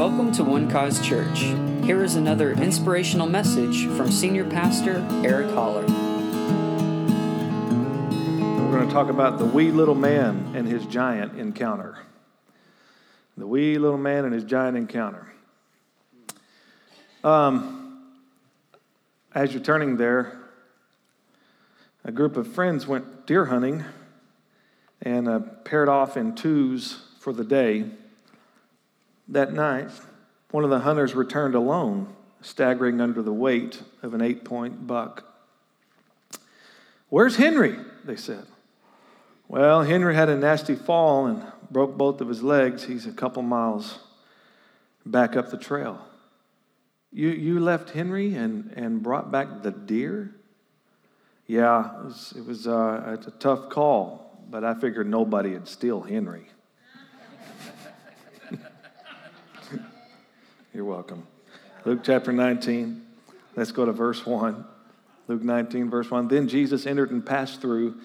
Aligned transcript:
Welcome 0.00 0.32
to 0.32 0.44
One 0.44 0.70
Cause 0.70 1.06
Church. 1.06 1.40
Here 1.84 2.02
is 2.02 2.14
another 2.14 2.52
inspirational 2.52 3.26
message 3.26 3.86
from 3.98 4.10
Senior 4.10 4.48
Pastor 4.48 5.06
Eric 5.22 5.50
Holler. 5.50 5.82
We're 8.62 8.70
going 8.78 8.88
to 8.88 8.94
talk 8.94 9.10
about 9.10 9.38
the 9.38 9.44
wee 9.44 9.70
little 9.70 9.94
man 9.94 10.52
and 10.56 10.66
his 10.66 10.86
giant 10.86 11.38
encounter. 11.38 11.98
The 13.36 13.46
wee 13.46 13.76
little 13.76 13.98
man 13.98 14.24
and 14.24 14.32
his 14.32 14.44
giant 14.44 14.78
encounter. 14.78 15.34
Um, 17.22 18.08
as 19.34 19.52
you're 19.52 19.62
turning 19.62 19.98
there, 19.98 20.40
a 22.06 22.10
group 22.10 22.38
of 22.38 22.50
friends 22.50 22.86
went 22.86 23.26
deer 23.26 23.44
hunting 23.44 23.84
and 25.02 25.28
uh, 25.28 25.40
paired 25.40 25.90
off 25.90 26.16
in 26.16 26.34
twos 26.34 27.02
for 27.18 27.34
the 27.34 27.44
day. 27.44 27.84
That 29.30 29.52
night, 29.52 29.90
one 30.50 30.64
of 30.64 30.70
the 30.70 30.80
hunters 30.80 31.14
returned 31.14 31.54
alone, 31.54 32.12
staggering 32.40 33.00
under 33.00 33.22
the 33.22 33.32
weight 33.32 33.80
of 34.02 34.12
an 34.12 34.20
eight 34.20 34.44
point 34.44 34.88
buck. 34.88 35.24
Where's 37.08 37.36
Henry? 37.36 37.76
They 38.04 38.16
said. 38.16 38.44
Well, 39.46 39.82
Henry 39.82 40.14
had 40.14 40.28
a 40.28 40.36
nasty 40.36 40.74
fall 40.74 41.26
and 41.26 41.44
broke 41.70 41.96
both 41.96 42.20
of 42.20 42.28
his 42.28 42.42
legs. 42.42 42.84
He's 42.84 43.06
a 43.06 43.12
couple 43.12 43.42
miles 43.42 44.00
back 45.06 45.36
up 45.36 45.50
the 45.50 45.56
trail. 45.56 46.04
You, 47.12 47.28
you 47.28 47.60
left 47.60 47.90
Henry 47.90 48.34
and, 48.34 48.72
and 48.76 49.02
brought 49.02 49.30
back 49.30 49.62
the 49.62 49.70
deer? 49.70 50.34
Yeah, 51.46 51.98
it 52.00 52.04
was, 52.04 52.34
it 52.36 52.46
was 52.46 52.66
uh, 52.66 53.16
a 53.26 53.30
tough 53.38 53.68
call, 53.68 54.44
but 54.48 54.64
I 54.64 54.74
figured 54.74 55.08
nobody 55.08 55.50
would 55.50 55.66
steal 55.66 56.00
Henry. 56.00 56.46
You're 60.72 60.84
welcome. 60.84 61.26
Luke 61.84 62.00
chapter 62.04 62.32
19. 62.32 63.04
Let's 63.56 63.72
go 63.72 63.84
to 63.84 63.90
verse 63.90 64.24
1. 64.24 64.64
Luke 65.26 65.42
19, 65.42 65.90
verse 65.90 66.08
1. 66.08 66.28
Then 66.28 66.46
Jesus 66.46 66.86
entered 66.86 67.10
and 67.10 67.26
passed 67.26 67.60
through 67.60 67.96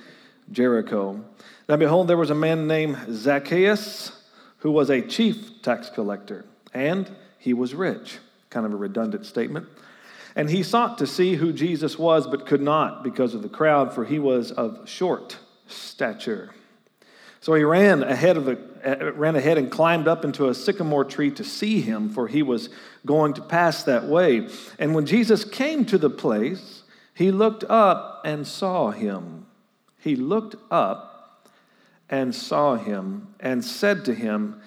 Jericho. 0.52 1.24
Now 1.70 1.76
behold, 1.76 2.08
there 2.08 2.18
was 2.18 2.32
a 2.32 2.36
man 2.36 2.66
named 2.66 2.98
Zacchaeus 3.12 4.20
who 4.60 4.72
was 4.72 4.90
a 4.90 5.04
chief 5.04 5.62
tax 5.62 5.92
collector, 5.92 6.44
and 6.74 7.16
he 7.38 7.54
was 7.54 7.76
rich. 7.76 8.18
Kind 8.50 8.66
of 8.66 8.74
a 8.74 8.78
redundant 8.78 9.28
statement. 9.28 9.68
And 10.36 10.50
he 10.50 10.64
sought 10.64 10.98
to 10.98 11.06
see 11.06 11.36
who 11.36 11.54
Jesus 11.54 12.00
was, 12.00 12.26
but 12.26 12.48
could 12.48 12.64
not 12.64 13.04
because 13.04 13.36
of 13.36 13.44
the 13.44 13.50
crowd, 13.50 13.94
for 13.94 14.06
he 14.06 14.18
was 14.18 14.52
of 14.52 14.90
short 14.90 15.38
stature. 15.68 16.50
So 17.42 17.54
he 17.54 17.64
ran 17.64 18.02
ahead 18.02 18.38
of 18.38 18.46
the 18.46 18.56
Uh, 18.86 19.14
ran 19.14 19.36
ahead 19.36 19.58
and 19.58 19.72
climbed 19.72 20.08
up 20.08 20.24
into 20.24 20.48
a 20.48 20.54
sycamore 20.54 21.04
tree 21.04 21.32
to 21.32 21.44
see 21.44 21.82
him, 21.82 22.08
for 22.10 22.28
he 22.28 22.44
was 22.44 22.70
going 23.04 23.34
to 23.34 23.42
pass 23.42 23.84
that 23.84 24.06
way. 24.06 24.48
And 24.78 24.94
when 24.94 25.08
Jesus 25.08 25.44
came 25.44 25.86
to 25.86 25.98
the 25.98 26.10
place, 26.10 26.84
he 27.16 27.32
looked 27.32 27.64
up 27.64 28.22
and 28.24 28.46
saw 28.46 28.92
him. 28.92 29.48
He 29.98 30.16
looked 30.16 30.56
up 30.70 31.50
and 32.10 32.36
saw 32.36 32.76
him 32.76 33.34
and 33.40 33.66
said 33.66 34.06
to 34.06 34.14
him, 34.14 34.62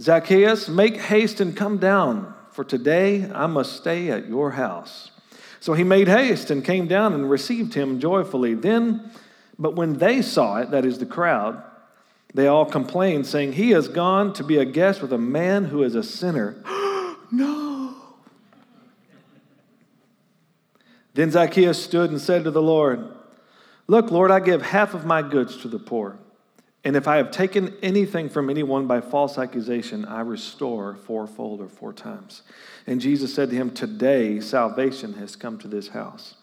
Zacchaeus, 0.00 0.68
make 0.68 0.96
haste 0.96 1.40
and 1.40 1.54
come 1.54 1.76
down, 1.76 2.32
for 2.52 2.64
today 2.64 3.30
I 3.30 3.46
must 3.46 3.76
stay 3.76 4.10
at 4.10 4.26
your 4.26 4.52
house. 4.52 5.10
So 5.60 5.74
he 5.74 5.84
made 5.84 6.08
haste 6.08 6.50
and 6.50 6.64
came 6.64 6.86
down 6.86 7.12
and 7.12 7.28
received 7.28 7.74
him 7.74 8.00
joyfully. 8.00 8.54
Then, 8.54 9.10
but 9.58 9.76
when 9.76 9.98
they 9.98 10.22
saw 10.22 10.56
it, 10.56 10.70
that 10.70 10.86
is 10.86 10.98
the 10.98 11.04
crowd, 11.04 11.62
they 12.34 12.46
all 12.46 12.64
complained, 12.64 13.26
saying, 13.26 13.54
He 13.54 13.70
has 13.70 13.88
gone 13.88 14.32
to 14.34 14.44
be 14.44 14.58
a 14.58 14.64
guest 14.64 15.02
with 15.02 15.12
a 15.12 15.18
man 15.18 15.64
who 15.64 15.82
is 15.82 15.94
a 15.94 16.02
sinner. 16.02 16.56
no. 17.32 17.94
Then 21.14 21.30
Zacchaeus 21.30 21.82
stood 21.82 22.10
and 22.10 22.20
said 22.20 22.44
to 22.44 22.50
the 22.50 22.62
Lord, 22.62 23.08
Look, 23.88 24.12
Lord, 24.12 24.30
I 24.30 24.38
give 24.38 24.62
half 24.62 24.94
of 24.94 25.04
my 25.04 25.20
goods 25.20 25.56
to 25.58 25.68
the 25.68 25.78
poor. 25.78 26.18
And 26.84 26.96
if 26.96 27.08
I 27.08 27.16
have 27.16 27.30
taken 27.30 27.74
anything 27.82 28.28
from 28.28 28.48
anyone 28.48 28.86
by 28.86 29.00
false 29.00 29.36
accusation, 29.36 30.04
I 30.06 30.20
restore 30.20 30.94
fourfold 30.94 31.60
or 31.60 31.68
four 31.68 31.92
times. 31.92 32.42
And 32.86 33.00
Jesus 33.00 33.34
said 33.34 33.50
to 33.50 33.56
him, 33.56 33.70
Today 33.70 34.40
salvation 34.40 35.14
has 35.14 35.36
come 35.36 35.58
to 35.58 35.68
this 35.68 35.88
house. 35.88 36.36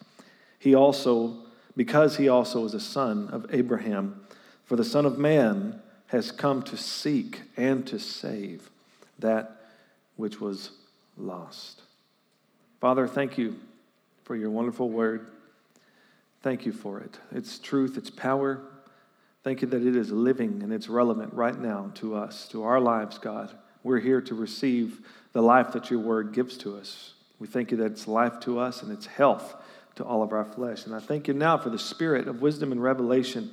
He 0.59 0.75
also, 0.75 1.38
because 1.75 2.18
he 2.18 2.30
also 2.30 2.66
is 2.66 2.74
a 2.74 2.80
son 2.80 3.30
of 3.30 3.48
Abraham, 3.52 4.27
for 4.68 4.76
the 4.76 4.84
Son 4.84 5.06
of 5.06 5.18
Man 5.18 5.82
has 6.08 6.32
come 6.32 6.62
to 6.64 6.78
seek 6.78 7.42
and 7.56 7.88
to 7.88 8.00
save 8.00 8.70
that 9.20 9.62
which 10.18 10.40
was 10.40 10.72
lost. 11.18 11.82
Father, 12.80 13.08
thank 13.08 13.38
you 13.38 13.56
for 14.24 14.36
your 14.36 14.50
wonderful 14.50 14.90
word. 14.90 15.28
Thank 16.44 16.66
you 16.66 16.72
for 16.72 17.00
it. 17.00 17.18
Its 17.32 17.58
truth, 17.58 17.98
its 17.98 18.10
power. 18.10 18.62
Thank 19.44 19.62
you 19.62 19.68
that 19.70 19.86
it 19.86 19.96
is 19.96 20.12
living 20.12 20.62
and 20.62 20.72
it's 20.72 20.90
relevant 20.90 21.34
right 21.34 21.58
now 21.58 21.92
to 21.96 22.16
us, 22.16 22.48
to 22.50 22.64
our 22.64 22.80
lives, 22.80 23.18
God. 23.18 23.52
We're 23.84 24.00
here 24.00 24.22
to 24.22 24.36
receive 24.36 25.00
the 25.32 25.42
life 25.42 25.72
that 25.72 25.90
your 25.90 26.00
word 26.00 26.34
gives 26.34 26.58
to 26.60 26.78
us. 26.78 27.14
We 27.40 27.48
thank 27.48 27.72
you 27.72 27.78
that 27.78 27.92
it's 27.92 28.08
life 28.08 28.40
to 28.42 28.60
us 28.60 28.84
and 28.84 28.92
it's 28.92 29.06
health 29.06 29.56
to 29.96 30.04
all 30.04 30.22
of 30.22 30.34
our 30.34 30.46
flesh. 30.46 30.86
And 30.86 30.94
I 30.94 31.00
thank 31.00 31.28
you 31.28 31.34
now 31.34 31.58
for 31.58 31.70
the 31.70 31.80
spirit 31.80 32.28
of 32.28 32.42
wisdom 32.42 32.72
and 32.72 32.84
revelation 32.84 33.52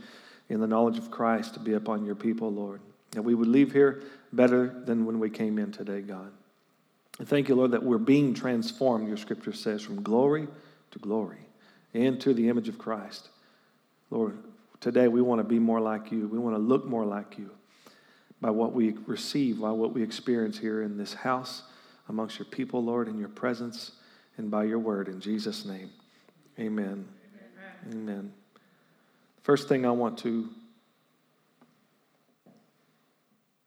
in 0.55 0.61
the 0.61 0.67
knowledge 0.69 0.99
of 0.99 1.11
Christ 1.11 1.55
to 1.55 1.61
be 1.61 1.75
upon 1.75 2.05
your 2.05 2.15
people, 2.15 2.51
Lord. 2.51 2.81
That 3.11 3.23
we 3.23 3.35
would 3.35 3.49
leave 3.49 3.73
here 3.73 4.05
better 4.33 4.83
than 4.87 5.05
when 5.05 5.19
we 5.19 5.29
came 5.29 5.59
in 5.59 5.73
today, 5.73 6.01
God. 6.01 6.31
And 7.19 7.29
thank 7.29 7.49
you, 7.49 7.57
Lord, 7.57 7.73
that 7.73 7.83
we're 7.83 7.99
being 7.99 8.35
transformed, 8.35 9.09
your 9.09 9.17
scripture 9.17 9.53
says, 9.53 9.83
from 9.83 10.03
glory 10.03 10.47
to 10.93 10.99
glory 11.01 11.39
into 11.93 12.33
the 12.33 12.49
image 12.49 12.69
of 12.69 12.79
Christ. 12.79 13.31
Lord, 14.11 14.39
today 14.81 15.09
we 15.09 15.21
want 15.21 15.41
to 15.41 15.45
be 15.45 15.59
more 15.59 15.81
like 15.81 16.13
you. 16.13 16.29
We 16.29 16.39
want 16.39 16.55
to 16.55 16.63
look 16.63 16.85
more 16.85 17.05
like 17.05 17.37
you 17.37 17.51
by 18.41 18.51
what 18.51 18.73
we 18.73 18.93
receive, 19.07 19.61
by 19.61 19.73
what 19.73 19.93
we 19.93 20.05
experience 20.05 20.57
here 20.57 20.83
in 20.83 20.97
this 20.97 21.15
house, 21.15 21.63
amongst 22.09 22.39
your 22.39 22.47
people, 22.47 22.85
Lord, 22.85 23.09
in 23.09 23.19
your 23.19 23.29
presence, 23.29 23.93
and 24.37 24.51
by 24.53 24.65
your 24.65 24.79
word. 24.79 25.09
In 25.09 25.21
Jesus' 25.21 25.65
name, 25.65 25.91
amen. 26.61 27.09
Amen. 27.89 27.93
amen. 27.93 28.33
First 29.45 29.69
thing 29.69 29.85
I 29.85 29.91
want 29.91 30.17
to 30.21 30.49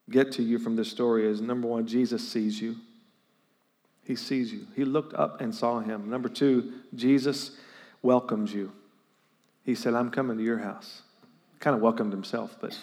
get 0.10 0.32
to 0.34 0.44
you 0.44 0.58
from 0.58 0.76
this 0.76 0.90
story 0.90 1.28
is 1.28 1.40
number 1.40 1.68
one, 1.68 1.86
Jesus 1.86 2.28
sees 2.28 2.60
you. 2.60 2.78
He 4.04 4.16
sees 4.16 4.52
you. 4.52 4.66
He 4.76 4.86
looked 4.86 5.14
up 5.14 5.40
and 5.40 5.54
saw 5.54 5.80
him. 5.80 6.10
Number 6.10 6.30
two, 6.30 6.74
Jesus 6.96 7.52
welcomes 8.02 8.52
you. 8.52 8.72
He 9.66 9.76
said, 9.76 9.94
I'm 9.94 10.10
coming 10.10 10.38
to 10.38 10.44
your 10.44 10.58
house. 10.58 11.04
Kind 11.60 11.76
of 11.76 11.82
welcomed 11.84 12.12
himself, 12.12 12.58
but 12.60 12.76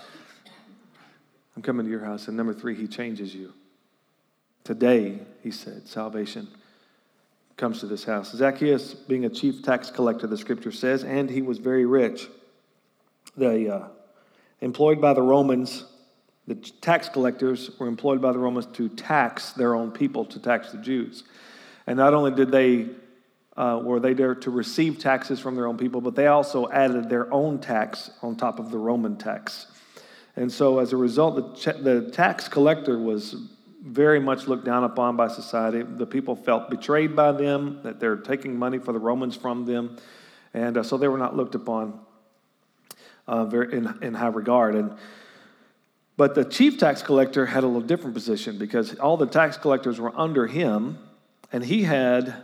I'm 1.57 1.63
coming 1.63 1.87
to 1.87 1.91
your 1.91 2.05
house. 2.05 2.29
And 2.29 2.37
number 2.37 2.55
three, 2.55 2.77
he 2.77 2.87
changes 2.87 3.35
you. 3.35 3.55
Today, 4.63 5.19
he 5.43 5.51
said, 5.51 5.89
salvation 5.89 6.47
comes 7.57 7.81
to 7.81 7.87
this 7.87 8.05
house. 8.05 8.31
Zacchaeus, 8.37 8.95
being 8.95 9.25
a 9.25 9.31
chief 9.31 9.65
tax 9.65 9.91
collector, 9.91 10.29
the 10.29 10.39
scripture 10.39 10.71
says, 10.71 11.03
and 11.03 11.29
he 11.29 11.43
was 11.43 11.59
very 11.59 11.87
rich 11.87 12.29
the 13.37 13.75
uh, 13.75 13.89
employed 14.61 15.01
by 15.01 15.13
the 15.13 15.23
Romans, 15.23 15.85
the 16.47 16.55
tax 16.55 17.09
collectors 17.09 17.71
were 17.79 17.87
employed 17.87 18.21
by 18.21 18.33
the 18.33 18.39
Romans 18.39 18.67
to 18.75 18.89
tax 18.89 19.53
their 19.53 19.75
own 19.75 19.91
people, 19.91 20.25
to 20.27 20.39
tax 20.39 20.73
the 20.73 20.79
Jews. 20.79 21.25
And 21.87 21.97
not 21.97 22.15
only 22.15 22.31
did 22.31 22.51
they 22.51 22.89
uh, 23.57 23.81
were 23.83 24.01
they 24.01 24.15
there 24.15 24.35
to 24.35 24.51
receive 24.51 24.99
taxes 24.99 25.39
from 25.39 25.55
their 25.55 25.67
own 25.67 25.79
people, 25.79 26.01
but 26.01 26.17
they 26.17 26.27
also 26.27 26.69
added 26.71 27.09
their 27.09 27.33
own 27.33 27.61
tax 27.61 28.11
on 28.21 28.37
top 28.37 28.59
of 28.59 28.71
the 28.71 28.79
Roman 28.79 29.17
tax. 29.17 29.67
And 30.37 30.51
so, 30.51 30.81
as 30.81 30.93
a 30.93 30.97
result, 30.97 31.63
the, 31.63 31.73
the 31.75 32.11
tax 32.11 32.49
collector 32.49 32.99
was 32.99 33.37
very 33.81 34.19
much 34.19 34.49
looked 34.49 34.65
down 34.65 34.83
upon 34.83 35.17
by 35.17 35.29
society. 35.29 35.83
The 35.83 36.07
people 36.07 36.35
felt 36.35 36.69
betrayed 36.69 37.15
by 37.15 37.31
them, 37.33 37.81
that 37.85 38.01
they're 38.01 38.17
taking 38.17 38.59
money 38.59 38.79
for 38.79 38.93
the 38.93 38.99
Romans 38.99 39.37
from 39.37 39.67
them. 39.67 39.99
And 40.53 40.79
uh, 40.79 40.83
so 40.83 40.97
they 40.97 41.07
were 41.07 41.19
not 41.19 41.37
looked 41.37 41.55
upon 41.55 42.01
uh, 43.27 43.47
in, 43.51 43.99
in 44.03 44.15
high 44.15 44.29
regard. 44.29 44.75
And, 44.75 44.97
but 46.17 46.35
the 46.35 46.45
chief 46.45 46.79
tax 46.79 47.03
collector 47.03 47.47
had 47.47 47.65
a 47.65 47.67
little 47.67 47.83
different 47.83 48.15
position 48.15 48.59
because 48.59 48.95
all 48.97 49.17
the 49.17 49.27
tax 49.27 49.57
collectors 49.57 50.01
were 50.01 50.13
under 50.15 50.47
him, 50.47 50.99
and 51.53 51.65
he 51.65 51.83
had 51.83 52.35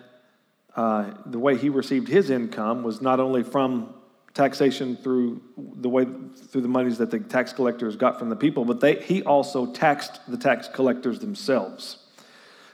uh, 0.76 1.10
the 1.26 1.38
way 1.38 1.56
he 1.56 1.68
received 1.68 2.08
his 2.08 2.30
income 2.30 2.82
was 2.82 3.00
not 3.00 3.20
only 3.20 3.42
from 3.42 3.94
taxation 4.34 4.96
through 4.96 5.42
the 5.56 5.88
way 5.88 6.06
through 6.50 6.60
the 6.60 6.68
monies 6.68 6.98
that 6.98 7.10
the 7.10 7.18
tax 7.18 7.52
collectors 7.52 7.96
got 7.96 8.18
from 8.18 8.28
the 8.28 8.36
people, 8.36 8.64
but 8.64 8.80
they, 8.80 9.00
he 9.02 9.22
also 9.22 9.66
taxed 9.66 10.20
the 10.28 10.36
tax 10.36 10.68
collectors 10.68 11.18
themselves. 11.18 11.98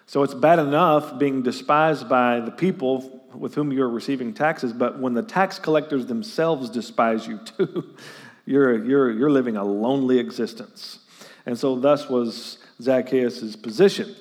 So 0.05 0.23
it's 0.23 0.35
bad 0.35 0.59
enough 0.59 1.19
being 1.19 1.43
despised 1.43 2.09
by 2.09 2.41
the 2.41 2.51
people 2.51 3.16
with 3.39 3.55
whom 3.55 3.73
you're 3.73 3.89
receiving 3.89 4.35
taxes, 4.35 4.73
but 4.73 4.99
when 4.99 5.15
the 5.15 5.23
tax 5.23 5.59
collectors 5.59 6.07
themselves 6.07 6.71
despise 6.71 7.27
you 7.27 7.39
too, 7.39 7.95
you're, 8.47 8.85
you're, 8.85 9.11
you're 9.11 9.31
living 9.31 9.57
a 9.57 9.65
lonely 9.65 10.19
existence. 10.19 11.01
And 11.45 11.59
so, 11.59 11.79
thus 11.79 12.09
was 12.09 12.59
Zacchaeus' 12.83 13.57
position. 13.57 14.15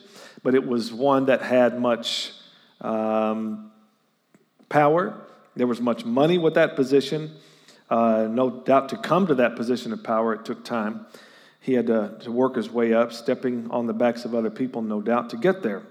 but 0.43 0.53
it 0.53 0.65
was 0.65 0.93
one 0.93 1.25
that 1.25 1.41
had 1.41 1.79
much 1.79 2.31
um, 2.81 3.71
power. 4.69 5.19
There 5.55 5.67
was 5.67 5.81
much 5.81 6.05
money 6.05 6.37
with 6.37 6.53
that 6.53 6.75
position. 6.75 7.31
Uh, 7.89 8.27
no 8.29 8.49
doubt 8.49 8.89
to 8.89 8.97
come 8.97 9.27
to 9.27 9.35
that 9.35 9.55
position 9.55 9.93
of 9.93 10.03
power, 10.03 10.33
it 10.33 10.45
took 10.45 10.63
time. 10.63 11.05
He 11.59 11.73
had 11.73 11.87
to, 11.87 12.15
to 12.21 12.31
work 12.31 12.55
his 12.55 12.69
way 12.69 12.93
up, 12.93 13.11
stepping 13.11 13.71
on 13.71 13.87
the 13.87 13.93
backs 13.93 14.25
of 14.25 14.35
other 14.35 14.51
people, 14.51 14.81
no 14.83 15.01
doubt, 15.01 15.31
to 15.31 15.37
get 15.37 15.63
there, 15.63 15.81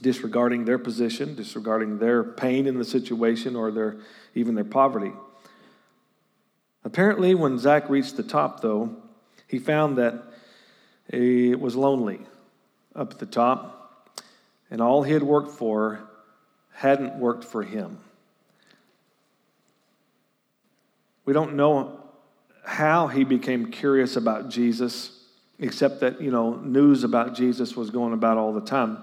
disregarding 0.00 0.64
their 0.64 0.78
position, 0.78 1.34
disregarding 1.34 1.98
their 1.98 2.24
pain 2.24 2.66
in 2.66 2.78
the 2.78 2.84
situation 2.84 3.56
or 3.56 3.70
their, 3.70 3.96
even 4.34 4.54
their 4.54 4.64
poverty. 4.64 5.12
Apparently, 6.84 7.34
when 7.34 7.58
Zach 7.58 7.88
reached 7.90 8.16
the 8.16 8.22
top, 8.22 8.60
though, 8.60 8.96
he 9.46 9.58
found 9.58 9.98
that 9.98 10.22
it 11.08 11.60
was 11.60 11.76
lonely 11.76 12.20
up 12.94 13.12
at 13.12 13.18
the 13.18 13.26
top, 13.26 14.10
and 14.70 14.80
all 14.80 15.02
he 15.02 15.12
had 15.12 15.22
worked 15.22 15.50
for 15.50 16.00
hadn't 16.72 17.16
worked 17.16 17.44
for 17.44 17.62
him. 17.62 17.98
We 21.24 21.34
don't 21.34 21.54
know 21.54 22.00
how 22.64 23.08
he 23.08 23.24
became 23.24 23.70
curious 23.70 24.16
about 24.16 24.48
Jesus, 24.48 25.24
except 25.58 26.00
that, 26.00 26.20
you 26.20 26.30
know, 26.30 26.54
news 26.54 27.04
about 27.04 27.34
Jesus 27.34 27.76
was 27.76 27.90
going 27.90 28.14
about 28.14 28.38
all 28.38 28.52
the 28.52 28.60
time. 28.60 28.98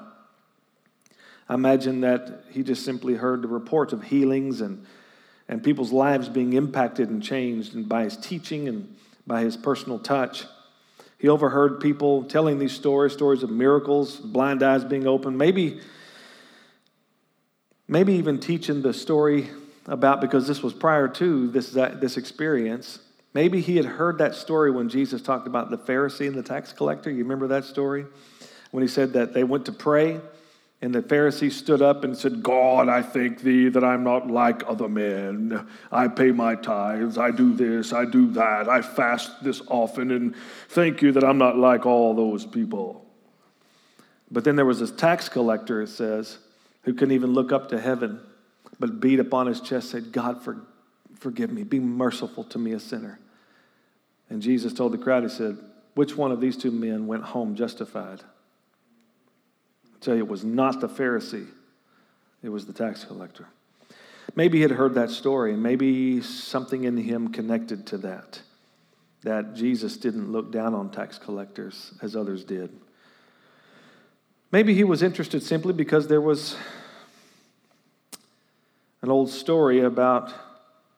I 1.49 1.53
imagine 1.53 2.01
that 2.01 2.43
he 2.49 2.63
just 2.63 2.83
simply 2.83 3.15
heard 3.15 3.41
the 3.41 3.47
reports 3.47 3.93
of 3.93 4.03
healings 4.03 4.61
and, 4.61 4.85
and 5.47 5.63
people's 5.63 5.91
lives 5.91 6.27
being 6.27 6.53
impacted 6.53 7.09
and 7.09 7.23
changed 7.23 7.73
and 7.73 7.87
by 7.87 8.03
his 8.03 8.17
teaching 8.17 8.67
and 8.67 8.95
by 9.25 9.41
his 9.41 9.55
personal 9.55 9.99
touch. 9.99 10.45
He 11.17 11.29
overheard 11.29 11.79
people 11.79 12.25
telling 12.25 12.59
these 12.59 12.73
stories, 12.73 13.13
stories 13.13 13.43
of 13.43 13.49
miracles, 13.49 14.17
blind 14.17 14.61
eyes 14.61 14.83
being 14.83 15.07
opened, 15.07 15.37
maybe, 15.37 15.79
maybe 17.87 18.13
even 18.13 18.39
teaching 18.39 18.81
the 18.81 18.93
story 18.93 19.49
about 19.87 20.19
because 20.19 20.47
this 20.47 20.61
was 20.61 20.73
prior 20.73 21.07
to 21.07 21.47
this, 21.47 21.71
this 21.71 22.17
experience. 22.17 22.99
Maybe 23.33 23.61
he 23.61 23.77
had 23.77 23.85
heard 23.85 24.17
that 24.17 24.35
story 24.35 24.69
when 24.69 24.89
Jesus 24.89 25.21
talked 25.21 25.47
about 25.47 25.69
the 25.69 25.77
Pharisee 25.77 26.27
and 26.27 26.35
the 26.35 26.43
tax 26.43 26.73
collector. 26.73 27.09
You 27.09 27.23
remember 27.23 27.47
that 27.47 27.63
story? 27.63 28.05
When 28.71 28.81
he 28.81 28.87
said 28.87 29.13
that 29.13 29.33
they 29.33 29.45
went 29.45 29.65
to 29.67 29.71
pray 29.71 30.19
and 30.81 30.93
the 30.93 31.01
Pharisee 31.01 31.51
stood 31.51 31.81
up 31.81 32.03
and 32.03 32.15
said, 32.15 32.43
God, 32.43 32.87
I 32.87 33.01
thank 33.01 33.41
thee 33.41 33.69
that 33.69 33.83
I'm 33.83 34.03
not 34.03 34.29
like 34.29 34.61
other 34.67 34.87
men. 34.87 35.67
I 35.91 36.07
pay 36.07 36.31
my 36.31 36.53
tithes. 36.53 37.17
I 37.17 37.31
do 37.31 37.53
this. 37.53 37.93
I 37.93 38.05
do 38.05 38.31
that. 38.33 38.69
I 38.69 38.83
fast 38.83 39.43
this 39.43 39.61
often. 39.67 40.11
And 40.11 40.35
thank 40.69 41.01
you 41.01 41.11
that 41.13 41.23
I'm 41.23 41.39
not 41.39 41.57
like 41.57 41.87
all 41.87 42.13
those 42.13 42.45
people. 42.45 43.05
But 44.29 44.43
then 44.43 44.55
there 44.55 44.65
was 44.65 44.79
this 44.79 44.91
tax 44.91 45.29
collector, 45.29 45.81
it 45.81 45.89
says, 45.89 46.37
who 46.83 46.93
couldn't 46.93 47.15
even 47.15 47.33
look 47.33 47.51
up 47.51 47.69
to 47.69 47.79
heaven 47.79 48.19
but 48.79 48.99
beat 48.99 49.19
upon 49.19 49.47
his 49.47 49.61
chest, 49.61 49.89
said, 49.89 50.11
God, 50.11 50.43
for, 50.43 50.57
forgive 51.15 51.51
me. 51.51 51.63
Be 51.63 51.79
merciful 51.79 52.43
to 52.45 52.59
me, 52.59 52.73
a 52.73 52.79
sinner. 52.79 53.19
And 54.29 54.41
Jesus 54.41 54.73
told 54.73 54.91
the 54.93 54.97
crowd, 54.97 55.23
He 55.23 55.29
said, 55.29 55.57
Which 55.95 56.15
one 56.15 56.31
of 56.31 56.41
these 56.41 56.57
two 56.57 56.71
men 56.71 57.07
went 57.07 57.23
home 57.23 57.55
justified? 57.55 58.21
Tell 60.07 60.15
you, 60.15 60.23
it 60.23 60.29
was 60.29 60.45
not 60.45 60.79
the 60.79 60.87
Pharisee, 60.87 61.47
it 62.41 62.47
was 62.47 62.65
the 62.65 62.71
tax 62.71 63.03
collector. 63.03 63.45
Maybe 64.37 64.59
he 64.59 64.61
had 64.61 64.71
heard 64.71 64.93
that 64.93 65.09
story, 65.09 65.51
and 65.51 65.61
maybe 65.61 66.21
something 66.21 66.85
in 66.85 66.95
him 66.95 67.27
connected 67.33 67.85
to 67.87 67.97
that. 67.97 68.39
That 69.23 69.53
Jesus 69.53 69.97
didn't 69.97 70.31
look 70.31 70.49
down 70.49 70.73
on 70.73 70.91
tax 70.91 71.17
collectors 71.17 71.91
as 72.01 72.15
others 72.15 72.45
did. 72.45 72.69
Maybe 74.49 74.73
he 74.73 74.85
was 74.85 75.03
interested 75.03 75.43
simply 75.43 75.73
because 75.73 76.07
there 76.07 76.21
was 76.21 76.55
an 79.01 79.09
old 79.09 79.29
story 79.29 79.81
about 79.81 80.33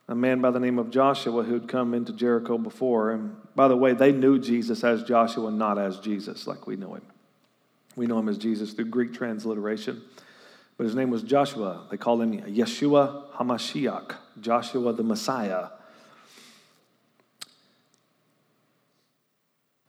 a 0.07 0.13
man 0.13 0.39
by 0.39 0.51
the 0.51 0.59
name 0.59 0.77
of 0.77 0.91
Joshua 0.91 1.41
who'd 1.41 1.67
come 1.67 1.95
into 1.95 2.13
Jericho 2.13 2.59
before. 2.59 3.09
And 3.09 3.35
by 3.55 3.69
the 3.69 3.75
way, 3.75 3.93
they 3.93 4.11
knew 4.11 4.37
Jesus 4.37 4.83
as 4.83 5.01
Joshua, 5.01 5.49
not 5.49 5.79
as 5.79 5.97
Jesus 5.97 6.45
like 6.45 6.67
we 6.67 6.75
know 6.75 6.93
him. 6.93 7.01
We 7.95 8.07
know 8.07 8.19
him 8.19 8.29
as 8.29 8.37
Jesus 8.37 8.73
through 8.73 8.85
Greek 8.85 9.13
transliteration. 9.13 10.01
But 10.77 10.85
his 10.85 10.95
name 10.95 11.09
was 11.09 11.23
Joshua. 11.23 11.87
They 11.91 11.97
called 11.97 12.21
him 12.21 12.41
Yeshua 12.41 13.31
HaMashiach, 13.33 14.15
Joshua 14.39 14.93
the 14.93 15.03
Messiah. 15.03 15.67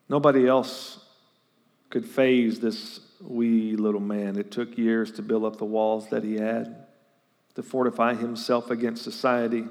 Nobody 0.08 0.48
else 0.48 1.04
could 1.90 2.04
faze 2.04 2.58
this 2.58 3.00
wee 3.20 3.76
little 3.76 4.00
man. 4.00 4.36
It 4.36 4.50
took 4.50 4.76
years 4.76 5.12
to 5.12 5.22
build 5.22 5.44
up 5.44 5.58
the 5.58 5.64
walls 5.64 6.08
that 6.10 6.24
he 6.24 6.34
had 6.34 6.86
to 7.54 7.62
fortify 7.62 8.14
himself 8.14 8.70
against 8.70 9.04
society. 9.04 9.66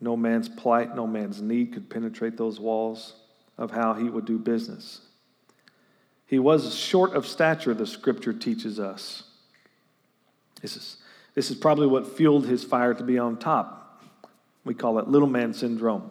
No 0.00 0.16
man's 0.16 0.48
plight, 0.48 0.96
no 0.96 1.06
man's 1.06 1.42
need 1.42 1.74
could 1.74 1.90
penetrate 1.90 2.38
those 2.38 2.58
walls 2.58 3.19
of 3.60 3.70
how 3.70 3.94
he 3.94 4.08
would 4.08 4.24
do 4.24 4.38
business. 4.38 5.02
He 6.26 6.40
was 6.40 6.74
short 6.74 7.12
of 7.14 7.26
stature, 7.26 7.74
the 7.74 7.86
scripture 7.86 8.32
teaches 8.32 8.80
us. 8.80 9.24
This 10.62 10.76
is, 10.76 10.96
this 11.34 11.50
is 11.50 11.56
probably 11.56 11.86
what 11.86 12.16
fueled 12.16 12.46
his 12.46 12.64
fire 12.64 12.94
to 12.94 13.04
be 13.04 13.18
on 13.18 13.36
top. 13.36 14.02
We 14.64 14.74
call 14.74 14.98
it 14.98 15.08
little 15.08 15.28
man 15.28 15.54
syndrome. 15.54 16.10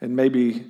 And 0.00 0.14
maybe 0.14 0.66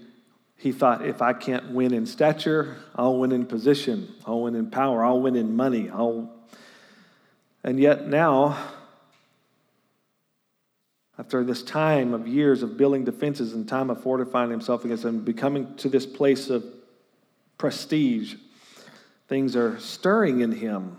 he 0.56 0.72
thought, 0.72 1.04
if 1.04 1.20
I 1.20 1.32
can't 1.32 1.72
win 1.72 1.92
in 1.92 2.06
stature, 2.06 2.76
I'll 2.94 3.19
win 3.19 3.32
in 3.32 3.44
position, 3.44 4.14
I'll 4.24 4.42
win 4.42 4.54
in 4.54 4.70
power, 4.70 5.04
I'll 5.04 5.20
win 5.20 5.36
in 5.36 5.54
money, 5.54 5.90
I'll 5.90 6.32
and 7.64 7.80
yet 7.80 8.06
now, 8.06 8.56
after 11.18 11.42
this 11.44 11.62
time 11.62 12.12
of 12.12 12.26
years 12.28 12.62
of 12.62 12.76
building 12.76 13.04
defenses 13.04 13.52
and 13.52 13.68
time 13.68 13.90
of 13.90 14.02
fortifying 14.02 14.50
himself 14.50 14.84
against 14.84 15.02
them, 15.02 15.20
becoming 15.20 15.74
to 15.76 15.88
this 15.88 16.04
place 16.06 16.50
of 16.50 16.64
prestige, 17.58 18.34
things 19.28 19.56
are 19.56 19.78
stirring 19.78 20.40
in 20.40 20.52
him. 20.52 20.98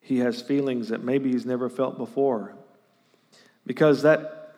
He 0.00 0.18
has 0.18 0.42
feelings 0.42 0.88
that 0.88 1.02
maybe 1.02 1.32
he's 1.32 1.46
never 1.46 1.68
felt 1.68 1.98
before. 1.98 2.54
Because 3.64 4.02
that, 4.02 4.54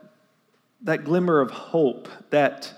that 0.83 1.05
glimmer 1.05 1.41
of 1.41 1.51
hope, 1.51 2.09
that 2.31 2.73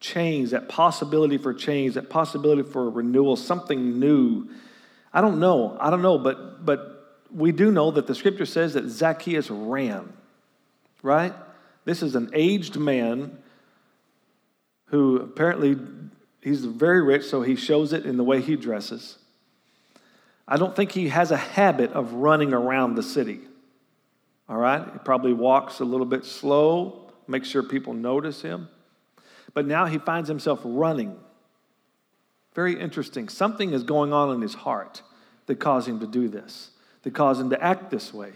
change, 0.00 0.50
that 0.50 0.68
possibility 0.68 1.38
for 1.38 1.54
change, 1.54 1.94
that 1.94 2.10
possibility 2.10 2.62
for 2.62 2.90
renewal, 2.90 3.36
something 3.36 3.98
new 3.98 4.48
I 5.12 5.20
don't 5.20 5.40
know. 5.40 5.76
I 5.78 5.90
don't 5.90 6.02
know, 6.02 6.18
but 6.18 6.64
but 6.64 6.91
we 7.34 7.52
do 7.52 7.70
know 7.70 7.90
that 7.90 8.06
the 8.06 8.14
scripture 8.14 8.46
says 8.46 8.74
that 8.74 8.88
Zacchaeus 8.88 9.50
ran. 9.50 10.12
Right? 11.02 11.34
This 11.84 12.02
is 12.02 12.14
an 12.14 12.30
aged 12.32 12.76
man 12.76 13.38
who 14.86 15.20
apparently 15.20 15.76
he's 16.40 16.64
very 16.64 17.02
rich, 17.02 17.24
so 17.24 17.42
he 17.42 17.56
shows 17.56 17.92
it 17.92 18.06
in 18.06 18.16
the 18.16 18.24
way 18.24 18.40
he 18.40 18.56
dresses. 18.56 19.18
I 20.46 20.56
don't 20.56 20.76
think 20.76 20.92
he 20.92 21.08
has 21.08 21.30
a 21.30 21.36
habit 21.36 21.92
of 21.92 22.12
running 22.12 22.52
around 22.52 22.94
the 22.94 23.02
city. 23.02 23.40
All 24.48 24.58
right? 24.58 24.86
He 24.92 24.98
probably 24.98 25.32
walks 25.32 25.80
a 25.80 25.84
little 25.84 26.06
bit 26.06 26.24
slow, 26.24 27.10
make 27.26 27.44
sure 27.44 27.62
people 27.62 27.94
notice 27.94 28.42
him. 28.42 28.68
But 29.54 29.66
now 29.66 29.86
he 29.86 29.98
finds 29.98 30.28
himself 30.28 30.60
running 30.64 31.16
very 32.54 32.78
interesting. 32.78 33.28
Something 33.28 33.72
is 33.72 33.82
going 33.82 34.12
on 34.12 34.34
in 34.34 34.40
his 34.40 34.54
heart 34.54 35.02
that 35.46 35.56
caused 35.56 35.88
him 35.88 36.00
to 36.00 36.06
do 36.06 36.28
this, 36.28 36.70
that 37.02 37.14
cause 37.14 37.40
him 37.40 37.50
to 37.50 37.62
act 37.62 37.90
this 37.90 38.12
way. 38.12 38.32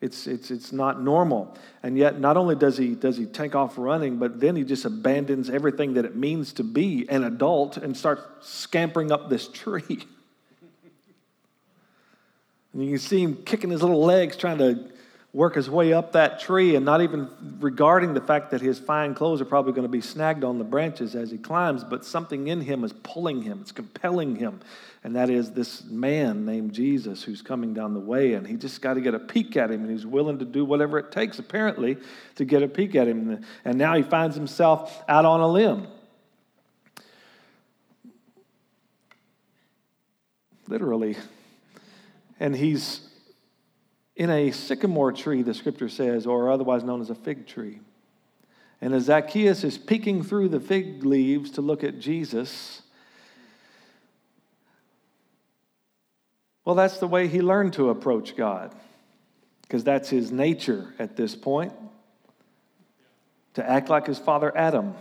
It's, 0.00 0.26
it's, 0.26 0.50
it's 0.50 0.72
not 0.72 1.02
normal. 1.02 1.56
And 1.82 1.98
yet, 1.98 2.18
not 2.18 2.36
only 2.36 2.54
does 2.54 2.78
he, 2.78 2.94
does 2.94 3.18
he 3.18 3.26
take 3.26 3.54
off 3.54 3.76
running, 3.76 4.16
but 4.16 4.40
then 4.40 4.56
he 4.56 4.64
just 4.64 4.86
abandons 4.86 5.50
everything 5.50 5.94
that 5.94 6.06
it 6.06 6.16
means 6.16 6.54
to 6.54 6.64
be 6.64 7.06
an 7.10 7.22
adult 7.22 7.76
and 7.76 7.94
starts 7.94 8.22
scampering 8.40 9.12
up 9.12 9.28
this 9.28 9.46
tree. 9.52 10.06
and 12.72 12.82
you 12.82 12.90
can 12.90 12.98
see 12.98 13.22
him 13.22 13.36
kicking 13.44 13.70
his 13.70 13.82
little 13.82 14.02
legs, 14.02 14.36
trying 14.36 14.58
to 14.58 14.90
work 15.32 15.54
his 15.54 15.70
way 15.70 15.92
up 15.92 16.12
that 16.12 16.40
tree 16.40 16.74
and 16.74 16.84
not 16.84 17.02
even 17.02 17.28
regarding 17.60 18.14
the 18.14 18.20
fact 18.20 18.50
that 18.50 18.60
his 18.60 18.80
fine 18.80 19.14
clothes 19.14 19.40
are 19.40 19.44
probably 19.44 19.72
going 19.72 19.84
to 19.84 19.88
be 19.88 20.00
snagged 20.00 20.42
on 20.42 20.58
the 20.58 20.64
branches 20.64 21.14
as 21.14 21.30
he 21.30 21.38
climbs, 21.38 21.84
but 21.84 22.04
something 22.04 22.48
in 22.48 22.60
him 22.60 22.82
is 22.82 22.92
pulling 23.04 23.42
him, 23.42 23.60
it's 23.60 23.70
compelling 23.70 24.34
him. 24.36 24.60
And 25.04 25.14
that 25.14 25.30
is 25.30 25.52
this 25.52 25.84
man 25.84 26.44
named 26.44 26.72
Jesus 26.72 27.22
who's 27.22 27.42
coming 27.42 27.72
down 27.72 27.94
the 27.94 28.00
way, 28.00 28.34
and 28.34 28.46
he 28.46 28.56
just 28.56 28.82
got 28.82 28.94
to 28.94 29.00
get 29.00 29.14
a 29.14 29.20
peek 29.20 29.56
at 29.56 29.70
him, 29.70 29.82
and 29.82 29.90
he's 29.90 30.04
willing 30.04 30.40
to 30.40 30.44
do 30.44 30.64
whatever 30.64 30.98
it 30.98 31.12
takes, 31.12 31.38
apparently, 31.38 31.96
to 32.34 32.44
get 32.44 32.62
a 32.62 32.68
peek 32.68 32.96
at 32.96 33.06
him. 33.06 33.42
And 33.64 33.78
now 33.78 33.94
he 33.94 34.02
finds 34.02 34.34
himself 34.34 35.02
out 35.08 35.24
on 35.24 35.40
a 35.40 35.48
limb. 35.48 35.86
Literally. 40.68 41.16
And 42.38 42.54
he's 42.54 43.09
in 44.16 44.30
a 44.30 44.50
sycamore 44.50 45.12
tree, 45.12 45.42
the 45.42 45.54
scripture 45.54 45.88
says, 45.88 46.26
or 46.26 46.50
otherwise 46.50 46.84
known 46.84 47.00
as 47.00 47.10
a 47.10 47.14
fig 47.14 47.46
tree. 47.46 47.80
And 48.80 48.94
as 48.94 49.04
Zacchaeus 49.04 49.64
is 49.64 49.78
peeking 49.78 50.22
through 50.22 50.48
the 50.48 50.60
fig 50.60 51.04
leaves 51.04 51.50
to 51.52 51.60
look 51.60 51.84
at 51.84 51.98
Jesus, 51.98 52.82
well, 56.64 56.74
that's 56.74 56.98
the 56.98 57.06
way 57.06 57.28
he 57.28 57.40
learned 57.40 57.74
to 57.74 57.90
approach 57.90 58.36
God, 58.36 58.74
because 59.62 59.84
that's 59.84 60.08
his 60.08 60.32
nature 60.32 60.94
at 60.98 61.16
this 61.16 61.34
point 61.34 61.72
to 63.54 63.68
act 63.68 63.88
like 63.88 64.06
his 64.06 64.18
father 64.18 64.56
Adam, 64.56 64.94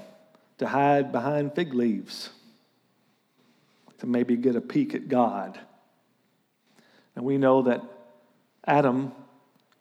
to 0.57 0.67
hide 0.67 1.11
behind 1.11 1.53
fig 1.53 1.73
leaves, 1.73 2.29
to 3.99 4.07
maybe 4.07 4.35
get 4.35 4.55
a 4.55 4.61
peek 4.61 4.95
at 4.95 5.07
God. 5.07 5.59
And 7.15 7.23
we 7.23 7.37
know 7.37 7.61
that 7.63 7.83
Adam 8.65 9.11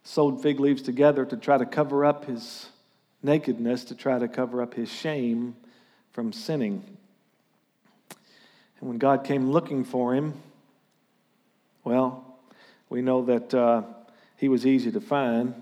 sewed 0.02 0.40
fig 0.40 0.61
leaves 0.61 0.82
together 0.82 1.25
to 1.25 1.37
try 1.37 1.58
to 1.58 1.66
cover 1.66 2.04
up 2.04 2.25
his 2.25 2.68
nakedness, 3.23 3.85
to 3.85 3.94
try 3.94 4.18
to 4.18 4.28
cover 4.28 4.62
up 4.62 4.75
his 4.75 4.90
shame 4.90 5.56
from 6.12 6.32
sinning. 6.32 6.82
And 8.80 8.88
when 8.88 8.99
God 8.99 9.25
came 9.25 9.50
looking 9.50 9.85
for 9.85 10.14
him, 10.14 10.35
well, 11.85 12.38
we 12.88 13.02
know 13.02 13.25
that 13.25 13.52
uh, 13.52 13.82
he 14.37 14.49
was 14.49 14.66
easy 14.66 14.92
to 14.92 15.00
find. 15.00 15.54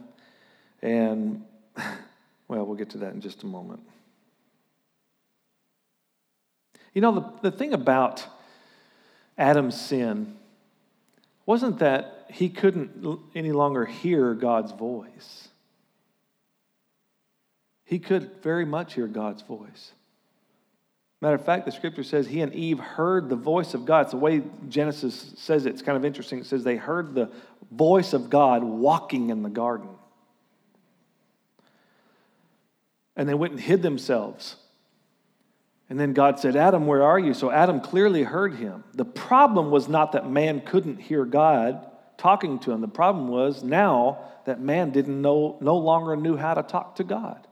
And, 0.83 1.45
well, 2.49 2.65
we'll 2.65 2.77
get 2.77 2.91
to 2.91 2.99
that 2.99 3.15
in 3.15 3.21
just 3.21 3.43
a 3.43 3.47
moment. 3.47 3.81
You 6.95 7.01
know, 7.03 7.13
the, 7.13 7.51
the 7.51 7.57
thing 7.57 7.75
about 7.75 8.25
Adam's 9.37 9.79
sin 9.79 10.37
wasn't 11.47 11.79
that 11.79 12.27
he 12.29 12.49
couldn't 12.49 13.21
any 13.35 13.53
longer 13.53 13.87
hear 13.87 14.35
God's 14.35 14.73
voice. 14.73 15.49
He 17.85 18.01
could 18.01 18.43
very 18.43 18.65
much 18.65 18.95
hear 18.95 19.07
God's 19.07 19.43
voice. 19.43 19.93
Matter 21.23 21.37
of 21.37 21.45
fact, 21.45 21.65
the 21.65 21.73
scripture 21.73 22.03
says 22.03 22.27
he 22.27 22.43
and 22.43 22.53
Eve 22.53 22.79
heard 22.79 23.29
the 23.29 23.37
voice 23.37 23.75
of 23.75 23.87
God. 23.87 24.03
It's 24.03 24.11
the 24.11 24.19
way 24.19 24.43
Genesis 24.69 25.33
says 25.39 25.65
it. 25.65 25.71
It's 25.71 25.83
kind 25.83 25.97
of 25.97 26.05
interesting. 26.05 26.41
It 26.41 26.47
says 26.47 26.63
they 26.63 26.77
heard 26.77 27.15
the 27.15 27.31
voice 27.71 28.13
of 28.13 28.29
God 28.29 28.63
walking 28.63 29.31
in 29.31 29.43
the 29.43 29.49
garden. 29.49 29.89
And 33.17 33.29
they 33.29 33.35
went 33.35 33.53
and 33.53 33.61
hid 33.61 33.83
themselves. 33.83 34.57
And 35.89 36.01
then 36.01 36.15
God 36.15 36.41
said, 36.41 36.57
Adam, 36.57 36.87
where 36.87 37.03
are 37.03 37.19
you? 37.19 37.33
So 37.33 37.51
Adam 37.51 37.81
clearly 37.81 38.25
heard 38.25 38.55
him. 38.55 38.83
The 38.95 39.05
problem 39.05 39.71
was 39.71 39.89
not 39.89 40.13
that 40.13 40.29
man 40.29 40.61
couldn't 40.61 40.97
hear 40.97 41.25
God 41.25 41.87
talking 42.19 42.59
to 42.61 42.73
him. 42.73 42.81
The 42.81 42.89
problem 42.89 43.29
was 43.29 43.63
now 43.63 44.19
that 44.47 44.61
man 44.61 44.91
didn't 44.91 45.21
know, 45.21 45.57
no 45.61 45.77
longer 45.77 46.17
knew 46.17 46.37
how 46.37 46.55
to 46.55 46.63
talk 46.63 46.97
to 46.97 47.05
God. 47.05 47.47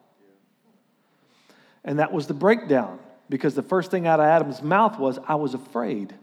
And 1.84 1.98
that 1.98 2.12
was 2.12 2.26
the 2.26 2.34
breakdown 2.34 2.98
because 3.28 3.54
the 3.54 3.62
first 3.62 3.90
thing 3.90 4.06
out 4.06 4.18
of 4.18 4.26
Adam's 4.26 4.62
mouth 4.62 4.98
was, 4.98 5.18
I 5.28 5.36
was 5.36 5.54
afraid. 5.54 6.14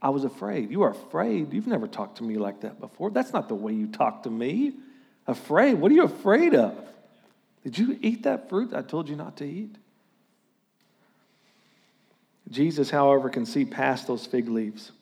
I 0.00 0.10
was 0.10 0.24
afraid. 0.24 0.70
You 0.70 0.82
are 0.82 0.90
afraid. 0.90 1.52
You've 1.52 1.66
never 1.66 1.88
talked 1.88 2.18
to 2.18 2.22
me 2.22 2.36
like 2.36 2.60
that 2.60 2.78
before. 2.78 3.10
That's 3.10 3.32
not 3.32 3.48
the 3.48 3.54
way 3.54 3.72
you 3.72 3.88
talk 3.88 4.24
to 4.24 4.30
me. 4.30 4.74
Afraid? 5.26 5.74
What 5.74 5.90
are 5.90 5.94
you 5.94 6.04
afraid 6.04 6.54
of? 6.54 6.78
Did 7.64 7.78
you 7.78 7.98
eat 8.00 8.22
that 8.22 8.48
fruit 8.48 8.72
I 8.72 8.82
told 8.82 9.08
you 9.08 9.16
not 9.16 9.36
to 9.38 9.44
eat? 9.44 9.74
Jesus, 12.50 12.90
however, 12.90 13.28
can 13.28 13.44
see 13.44 13.64
past 13.64 14.06
those 14.06 14.26
fig 14.26 14.48
leaves. 14.48 14.92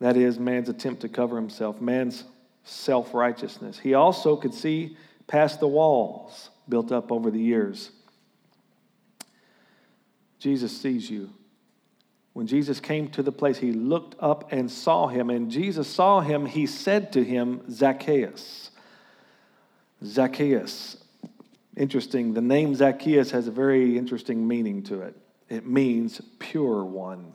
That 0.00 0.16
is, 0.16 0.38
man's 0.38 0.68
attempt 0.68 1.02
to 1.02 1.08
cover 1.08 1.36
himself, 1.36 1.80
man's 1.80 2.24
self 2.64 3.14
righteousness. 3.14 3.78
He 3.78 3.94
also 3.94 4.36
could 4.36 4.52
see 4.52 4.96
past 5.26 5.60
the 5.60 5.68
walls 5.68 6.50
built 6.68 6.92
up 6.92 7.12
over 7.12 7.30
the 7.30 7.40
years. 7.40 7.90
Jesus 10.38 10.76
sees 10.76 11.08
you. 11.08 11.30
When 12.32 12.46
Jesus 12.46 12.80
came 12.80 13.08
to 13.10 13.22
the 13.22 13.32
place, 13.32 13.56
he 13.56 13.72
looked 13.72 14.14
up 14.20 14.52
and 14.52 14.70
saw 14.70 15.06
him. 15.06 15.30
And 15.30 15.50
Jesus 15.50 15.88
saw 15.88 16.20
him, 16.20 16.44
he 16.44 16.66
said 16.66 17.12
to 17.14 17.24
him, 17.24 17.62
Zacchaeus. 17.70 18.70
Zacchaeus. 20.04 20.98
Interesting. 21.76 22.34
The 22.34 22.42
name 22.42 22.74
Zacchaeus 22.74 23.30
has 23.30 23.48
a 23.48 23.50
very 23.50 23.96
interesting 23.96 24.46
meaning 24.46 24.82
to 24.84 25.00
it. 25.00 25.16
It 25.48 25.66
means 25.66 26.20
pure 26.38 26.84
one. 26.84 27.32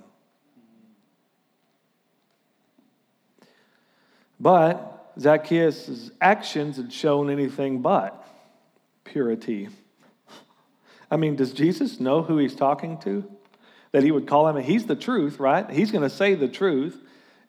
But 4.40 5.14
Zacchaeus' 5.20 6.12
actions 6.20 6.78
had 6.78 6.92
shown 6.92 7.30
anything 7.30 7.82
but 7.82 8.26
purity. 9.04 9.70
I 11.10 11.18
mean, 11.18 11.36
does 11.36 11.54
Jesus 11.54 12.00
know 12.00 12.24
who 12.24 12.38
he's 12.38 12.56
talking 12.56 12.98
to? 13.00 13.30
That 13.92 14.04
he 14.04 14.12
would 14.12 14.28
call 14.28 14.48
him, 14.48 14.56
he's 14.64 14.86
the 14.86 14.96
truth, 14.96 15.40
right? 15.40 15.70
He's 15.70 15.92
going 15.92 16.04
to 16.04 16.10
say 16.10 16.34
the 16.34 16.48
truth. 16.48 16.98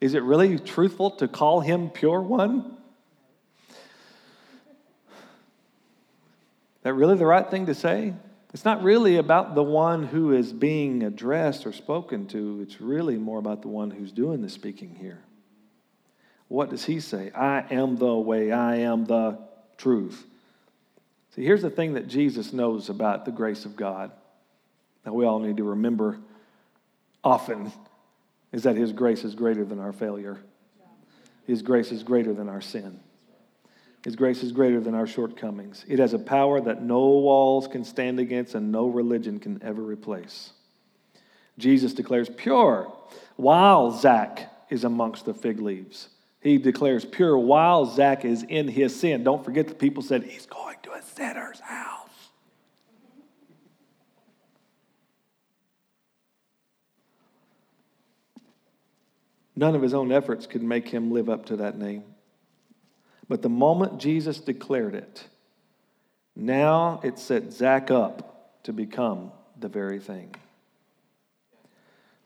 Is 0.00 0.14
it 0.14 0.23
really 0.23 0.59
truthful 0.59 1.12
to 1.12 1.28
call 1.28 1.61
him 1.61 1.88
pure 1.88 2.21
one? 2.21 2.76
That 6.83 6.95
really 6.95 7.16
the 7.16 7.26
right 7.26 7.49
thing 7.49 7.66
to 7.66 7.75
say? 7.75 8.14
It's 8.52 8.64
not 8.64 8.82
really 8.82 9.16
about 9.16 9.54
the 9.54 9.62
one 9.62 10.04
who 10.04 10.32
is 10.32 10.52
being 10.52 11.02
addressed 11.02 11.66
or 11.66 11.73
spoken 11.73 12.26
to. 12.28 12.61
It's 12.62 12.80
really 12.80 13.16
more 13.16 13.38
about 13.38 13.62
the 13.62 13.68
one 13.68 13.90
who's 13.90 14.12
doing 14.12 14.42
the 14.42 14.50
speaking 14.50 14.94
here. 14.94 15.21
What 16.49 16.68
does 16.68 16.85
he 16.85 17.00
say? 17.00 17.30
I 17.30 17.64
am 17.71 17.97
the 17.97 18.14
way, 18.14 18.52
I 18.52 18.76
am 18.76 19.06
the 19.06 19.38
truth. 19.78 20.26
See, 21.35 21.44
here's 21.44 21.62
the 21.62 21.71
thing 21.71 21.94
that 21.94 22.09
Jesus 22.09 22.52
knows 22.52 22.90
about 22.90 23.25
the 23.25 23.30
grace 23.30 23.64
of 23.64 23.75
God 23.75 24.12
that 25.04 25.14
we 25.14 25.25
all 25.25 25.38
need 25.38 25.56
to 25.56 25.64
remember 25.64 26.18
often 27.25 27.73
is 28.52 28.64
that 28.64 28.76
His 28.76 28.92
grace 28.92 29.25
is 29.25 29.35
greater 29.35 29.64
than 29.64 29.78
our 29.78 29.92
failure. 29.92 30.38
His 31.47 31.62
grace 31.62 31.90
is 31.90 32.02
greater 32.02 32.32
than 32.32 32.49
our 32.49 32.61
sin. 32.61 33.00
His 34.04 34.16
grace 34.16 34.42
is 34.42 34.50
greater 34.50 34.80
than 34.80 34.94
our 34.94 35.06
shortcomings. 35.06 35.85
It 35.87 36.00
has 36.00 36.12
a 36.12 36.18
power 36.18 36.61
that 36.61 36.82
no 36.82 36.99
walls 36.99 37.68
can 37.68 37.85
stand 37.85 38.18
against 38.18 38.54
and 38.54 38.73
no 38.73 38.88
religion 38.88 39.38
can 39.38 39.62
ever 39.62 39.82
replace. 39.82 40.52
Jesus 41.59 41.94
declares 41.94 42.28
pure 42.28 42.92
while 43.37 43.92
Zach 43.92 44.50
is 44.71 44.85
amongst 44.85 45.25
the 45.25 45.35
fig 45.35 45.61
leaves. 45.61 46.09
He 46.40 46.59
declares 46.59 47.04
pure 47.04 47.38
while 47.38 47.87
Zach 47.87 48.25
is 48.25 48.42
in 48.42 48.66
his 48.66 48.99
sin. 48.99 49.23
Don't 49.23 49.44
forget 49.44 49.68
the 49.68 49.75
people 49.75 50.02
said 50.02 50.25
he's 50.25 50.47
going 50.47 50.78
to 50.82 50.92
a 50.92 51.02
sinner's 51.02 51.61
house. 51.61 52.09
None 59.54 59.76
of 59.76 59.82
his 59.82 59.94
own 59.94 60.11
efforts 60.11 60.49
could 60.49 60.62
make 60.62 60.88
him 60.88 61.12
live 61.12 61.28
up 61.28 61.47
to 61.47 61.56
that 61.56 61.78
name. 61.78 62.02
But 63.32 63.40
the 63.40 63.48
moment 63.48 63.98
Jesus 63.98 64.40
declared 64.40 64.94
it, 64.94 65.24
now 66.36 67.00
it 67.02 67.18
set 67.18 67.50
Zach 67.50 67.90
up 67.90 68.62
to 68.64 68.74
become 68.74 69.32
the 69.58 69.68
very 69.68 70.00
thing. 70.00 70.34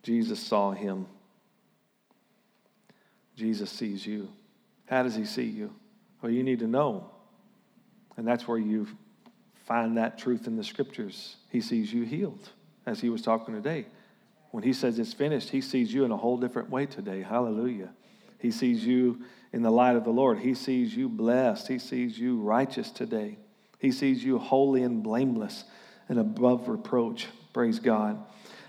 Jesus 0.03 0.41
saw 0.41 0.73
him 0.73 1.07
Jesus 3.37 3.71
sees 3.71 4.05
you. 4.05 4.31
How 4.87 5.05
does 5.05 5.15
he 5.15 5.27
see 5.27 5.45
you? 5.45 5.73
Well, 6.21 6.33
you 6.33 6.43
need 6.43 6.59
to 6.59 6.67
know. 6.67 7.09
And 8.17 8.27
that's 8.27 8.49
where 8.49 8.59
you 8.59 8.89
find 9.65 9.99
that 9.99 10.19
truth 10.19 10.49
in 10.49 10.57
the 10.57 10.65
scriptures. 10.65 11.37
He 11.53 11.61
sees 11.61 11.93
you 11.93 12.03
healed, 12.03 12.49
as 12.85 13.01
he 13.01 13.11
was 13.11 13.23
talking 13.23 13.55
today. 13.55 13.87
When 14.51 14.65
he 14.65 14.73
says 14.73 14.99
it's 14.99 15.13
finished, 15.13 15.51
he 15.51 15.61
sees 15.61 15.95
you 15.95 16.05
in 16.05 16.11
a 16.11 16.17
whole 16.17 16.37
different 16.37 16.69
way 16.69 16.85
today. 16.87 17.23
Hallelujah. 17.23 17.91
He 18.39 18.51
sees 18.51 18.85
you 18.85 19.23
in 19.53 19.63
the 19.63 19.71
light 19.71 19.97
of 19.97 20.05
the 20.05 20.11
Lord. 20.11 20.39
He 20.39 20.55
sees 20.55 20.95
you 20.95 21.09
blessed. 21.09 21.69
He 21.69 21.79
sees 21.79 22.19
you 22.19 22.39
righteous 22.39 22.91
today. 22.91 23.39
He 23.79 23.93
sees 23.93 24.25
you 24.25 24.39
holy 24.39 24.83
and 24.83 25.03
blameless 25.03 25.65
and 26.09 26.19
above 26.19 26.69
reproach. 26.69 27.27
Praise 27.53 27.79
God. 27.79 28.23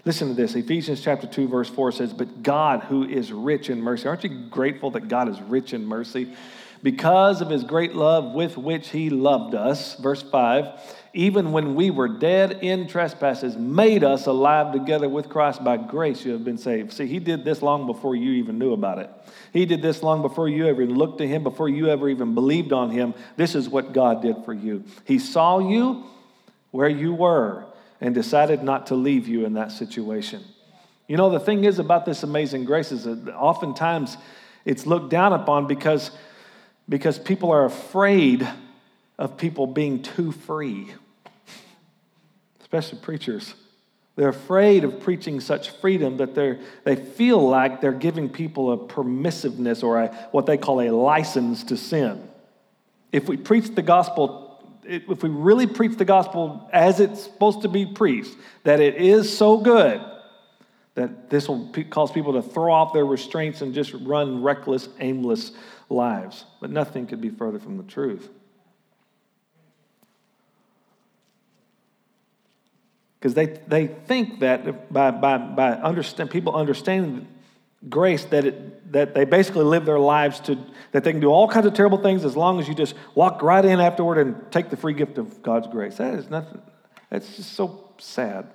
Listen 0.06 0.30
to 0.30 0.34
this. 0.34 0.56
Ephesians 0.56 1.02
chapter 1.02 1.28
2, 1.28 1.50
verse 1.50 1.70
4 1.70 1.92
says, 1.92 2.14
But 2.14 2.42
God, 2.42 2.84
who 2.84 3.04
is 3.04 3.34
rich 3.34 3.70
in 3.70 3.82
mercy. 3.82 4.08
Aren't 4.08 4.24
you 4.24 4.48
grateful 4.50 4.92
that 4.92 5.10
God 5.10 5.28
is 5.28 5.42
rich 5.42 5.74
in 5.74 5.86
mercy? 5.86 6.34
Because 6.82 7.42
of 7.42 7.50
his 7.50 7.64
great 7.64 7.94
love 7.94 8.34
with 8.34 8.58
which 8.58 8.90
he 8.90 9.10
loved 9.10 9.56
us. 9.56 9.96
Verse 9.96 10.22
5 10.22 10.80
Even 11.18 11.52
when 11.52 11.74
we 11.74 11.90
were 11.90 12.08
dead 12.08 12.60
in 12.62 12.88
trespasses, 12.88 13.58
made 13.58 14.04
us 14.04 14.28
alive 14.28 14.72
together 14.72 15.10
with 15.10 15.30
Christ. 15.30 15.64
By 15.64 15.76
grace 15.76 16.24
you 16.24 16.32
have 16.34 16.46
been 16.46 16.60
saved. 16.60 16.94
See, 16.94 17.08
he 17.08 17.18
did 17.18 17.44
this 17.44 17.64
long 17.64 17.88
before 17.88 18.16
you 18.16 18.34
even 18.34 18.60
knew 18.60 18.72
about 18.72 19.00
it. 19.00 19.10
He 19.52 19.66
did 19.66 19.82
this 19.82 20.04
long 20.04 20.22
before 20.22 20.48
you 20.48 20.68
ever 20.68 20.86
looked 20.86 21.18
to 21.18 21.28
him, 21.28 21.42
before 21.42 21.70
you 21.70 21.90
ever 21.90 22.08
even 22.08 22.36
believed 22.36 22.72
on 22.72 22.92
him. 22.92 23.16
This 23.36 23.56
is 23.56 23.68
what 23.68 23.94
God 23.94 24.22
did 24.22 24.46
for 24.46 24.54
you. 24.54 24.84
He 25.06 25.18
saw 25.18 25.58
you 25.58 26.04
where 26.70 26.88
you 26.88 27.16
were 27.16 27.66
and 28.00 28.14
decided 28.14 28.62
not 28.62 28.86
to 28.88 28.96
leave 28.96 29.28
you 29.28 29.44
in 29.44 29.54
that 29.54 29.72
situation. 29.72 30.44
You 31.08 31.18
know, 31.18 31.32
the 31.32 31.40
thing 31.40 31.64
is 31.64 31.80
about 31.80 32.06
this 32.06 32.22
amazing 32.22 32.66
grace 32.66 32.92
is 32.92 33.06
that 33.06 33.34
oftentimes 33.34 34.18
it's 34.66 34.86
looked 34.86 35.10
down 35.10 35.34
upon 35.34 35.66
because, 35.66 36.12
because 36.88 37.18
people 37.18 37.50
are 37.50 37.66
afraid 37.66 38.48
of 39.18 39.36
people 39.36 39.66
being 39.66 40.04
too 40.04 40.32
free, 40.32 40.94
especially 42.68 43.00
preachers. 43.00 43.54
They're 44.18 44.28
afraid 44.28 44.84
of 44.84 45.00
preaching 45.00 45.40
such 45.40 45.70
freedom 45.70 46.18
that 46.18 46.36
they 46.36 46.60
they 46.84 46.98
feel 46.98 47.48
like 47.48 47.80
they're 47.80 47.94
giving 47.94 48.30
people 48.30 48.74
a 48.74 48.78
permissiveness 48.78 49.84
or 49.84 50.02
a, 50.02 50.08
what 50.32 50.46
they 50.46 50.58
call 50.58 50.82
a 50.82 50.90
license 50.90 51.64
to 51.66 51.78
sin. 51.78 52.28
If 53.14 53.30
we 53.30 53.38
preach 53.38 53.74
the 53.74 53.82
gospel, 53.82 54.62
if 54.84 55.24
we 55.24 55.30
really 55.30 55.66
preach 55.66 55.98
the 55.98 56.04
gospel 56.04 56.70
as 56.74 57.00
it's 57.00 57.24
supposed 57.24 57.62
to 57.62 57.70
be 57.70 57.86
preached, 57.86 58.36
that 58.64 58.82
it 58.82 58.96
is 58.96 59.36
so 59.36 59.60
good 59.60 60.02
that 60.96 61.30
this 61.30 61.48
will 61.48 61.72
cause 61.90 62.12
people 62.12 62.34
to 62.34 62.42
throw 62.42 62.74
off 62.74 62.92
their 62.92 63.06
restraints 63.06 63.62
and 63.62 63.74
just 63.74 63.94
run 63.94 64.42
reckless, 64.42 64.90
aimless 65.00 65.52
lives. 65.90 66.44
But 66.60 66.72
nothing 66.72 67.06
could 67.06 67.22
be 67.22 67.30
further 67.30 67.60
from 67.60 67.78
the 67.78 67.84
truth. 67.84 68.30
Because 73.20 73.34
they, 73.34 73.46
they 73.68 73.88
think 73.88 74.40
that 74.40 74.92
by, 74.94 75.12
by, 75.12 75.38
by 75.38 75.72
understand, 75.72 76.30
people 76.30 76.56
understanding 76.56 77.28
grace, 77.90 78.26
that, 78.26 78.46
it, 78.46 78.92
that 78.92 79.14
they 79.14 79.26
basically 79.26 79.64
live 79.64 79.86
their 79.86 80.00
lives 80.00 80.40
to, 80.42 80.58
that 80.92 81.04
they 81.04 81.12
can 81.12 81.22
do 81.22 81.30
all 81.30 81.48
kinds 81.48 81.66
of 81.66 81.74
terrible 81.74 81.98
things 81.98 82.26
as 82.26 82.36
long 82.36 82.60
as 82.60 82.68
you 82.68 82.76
just 82.76 82.96
walk 83.16 83.42
right 83.42 83.64
in 83.64 83.80
afterward 83.80 84.18
and 84.18 84.52
take 84.52 84.70
the 84.70 84.78
free 84.78 84.94
gift 84.94 85.18
of 85.18 85.42
God's 85.42 85.68
grace. 85.68 85.98
That 85.98 86.16
is 86.16 86.30
nothing, 86.30 86.62
that's 87.10 87.38
just 87.38 87.54
so 87.54 87.90
sad. 87.98 88.48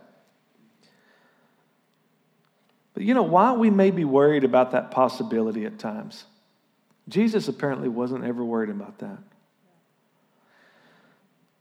But 2.94 3.04
you 3.04 3.14
know, 3.14 3.22
why 3.22 3.52
we 3.52 3.70
may 3.70 3.90
be 3.90 4.04
worried 4.04 4.44
about 4.44 4.72
that 4.72 4.90
possibility 4.90 5.64
at 5.64 5.78
times, 5.78 6.24
Jesus 7.08 7.48
apparently 7.48 7.88
wasn't 7.88 8.24
ever 8.24 8.44
worried 8.44 8.70
about 8.70 8.98
that. 8.98 9.18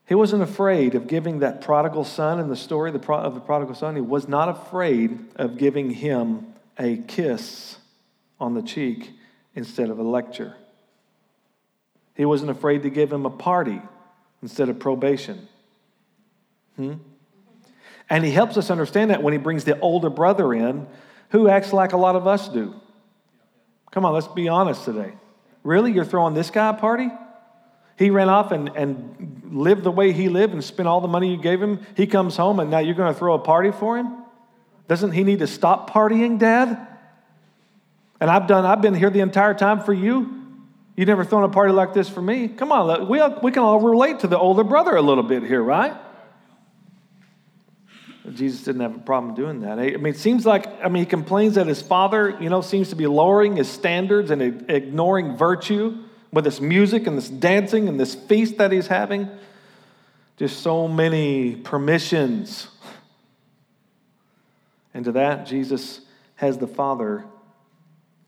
He 0.08 0.16
wasn't 0.16 0.44
afraid 0.44 0.96
of 0.96 1.08
giving 1.08 1.40
that 1.40 1.62
prodigal 1.62 2.04
son 2.04 2.40
in 2.40 2.50
the 2.50 2.56
story 2.56 2.90
of 2.90 2.94
the 2.94 3.00
prodigal 3.40 3.76
son. 3.76 3.96
He 3.96 4.02
was 4.02 4.28
not 4.28 4.50
afraid 4.50 5.20
of 5.36 5.58
giving 5.58 5.92
him 5.92 6.54
a 6.78 6.98
kiss 6.98 7.78
on 8.40 8.54
the 8.54 8.62
cheek 8.62 9.12
instead 9.56 9.90
of 9.90 10.00
a 10.00 10.04
lecture. 10.04 10.56
He 12.16 12.26
wasn't 12.26 12.52
afraid 12.52 12.84
to 12.84 12.90
give 12.90 13.12
him 13.12 13.26
a 13.26 13.30
party 13.30 13.82
instead 14.42 14.70
of 14.70 14.80
probation. 14.80 15.48
Hmm? 16.76 16.94
And 18.10 18.26
he 18.26 18.32
helps 18.32 18.58
us 18.58 18.70
understand 18.70 19.12
that 19.12 19.24
when 19.24 19.32
he 19.32 19.40
brings 19.40 19.64
the 19.64 19.80
older 19.80 20.10
brother 20.10 20.54
in 20.54 20.88
who 21.30 21.48
acts 21.48 21.72
like 21.72 21.94
a 21.94 21.98
lot 21.98 22.18
of 22.18 22.28
us 22.28 22.50
do. 22.50 22.76
Come 23.92 24.04
on, 24.06 24.14
let's 24.14 24.28
be 24.28 24.50
honest 24.50 24.84
today. 24.84 25.14
Really? 25.64 25.94
You're 25.94 26.06
throwing 26.06 26.34
this 26.34 26.50
guy 26.50 26.70
a 26.70 26.74
party? 26.74 27.10
He 27.98 28.10
ran 28.10 28.30
off 28.30 28.52
and, 28.52 28.70
and 28.76 29.42
lived 29.52 29.84
the 29.84 29.92
way 29.92 30.12
he 30.12 30.30
lived 30.30 30.54
and 30.54 30.64
spent 30.64 30.88
all 30.88 31.02
the 31.02 31.08
money 31.08 31.32
you 31.32 31.42
gave 31.42 31.62
him. 31.62 31.86
He 31.96 32.08
comes 32.08 32.38
home 32.38 32.60
and 32.60 32.72
now 32.72 32.80
you're 32.80 32.96
going 32.96 33.14
to 33.14 33.18
throw 33.18 33.34
a 33.36 33.40
party 33.40 33.72
for 33.72 33.98
him? 33.98 34.16
Doesn't 34.88 35.12
he 35.12 35.24
need 35.24 35.40
to 35.40 35.48
stop 35.48 35.90
partying, 35.90 36.40
Dad? 36.40 36.88
And 38.20 38.30
I've 38.30 38.48
done, 38.48 38.66
I've 38.66 38.82
been 38.82 38.94
here 38.94 39.10
the 39.10 39.22
entire 39.22 39.54
time 39.54 39.82
for 39.82 39.94
you. 39.94 40.38
You 40.96 41.06
never 41.06 41.24
thrown 41.24 41.44
a 41.44 41.50
party 41.50 41.74
like 41.74 41.94
this 41.94 42.10
for 42.10 42.22
me. 42.22 42.48
Come 42.48 42.72
on, 42.72 43.08
we, 43.08 43.20
all, 43.20 43.40
we 43.42 43.52
can 43.52 43.64
all 43.64 43.80
relate 43.80 44.20
to 44.20 44.28
the 44.28 44.38
older 44.38 44.64
brother 44.64 44.96
a 44.96 45.02
little 45.02 45.24
bit 45.24 45.44
here, 45.44 45.64
right? 45.64 45.96
Jesus 48.34 48.64
didn't 48.64 48.82
have 48.82 48.96
a 48.96 49.00
problem 49.00 49.34
doing 49.34 49.62
that. 49.62 49.80
I 49.80 49.98
mean, 49.98 50.08
it 50.08 50.18
seems 50.18 50.46
like, 50.46 50.68
I 50.84 50.90
mean, 50.90 51.04
he 51.04 51.08
complains 51.08 51.56
that 51.56 51.68
his 51.68 51.82
father, 51.82 52.38
you 52.40 52.50
know, 52.50 52.62
seems 52.62 52.90
to 52.90 52.96
be 52.96 53.08
lowering 53.08 53.58
his 53.58 53.68
standards 53.68 54.32
and 54.32 54.70
ignoring 54.70 55.36
virtue 55.36 55.98
with 56.32 56.46
this 56.46 56.62
music 56.62 57.08
and 57.08 57.18
this 57.18 57.30
dancing 57.30 57.88
and 57.88 58.00
this 58.00 58.16
feast 58.16 58.58
that 58.58 58.72
he's 58.72 58.88
having. 58.88 59.30
Just 60.38 60.62
so 60.62 60.88
many 60.88 61.56
permissions. 61.56 62.68
And 64.94 65.06
to 65.06 65.12
that, 65.14 65.46
Jesus 65.46 66.02
has 66.36 66.58
the 66.58 66.68
Father 66.68 67.26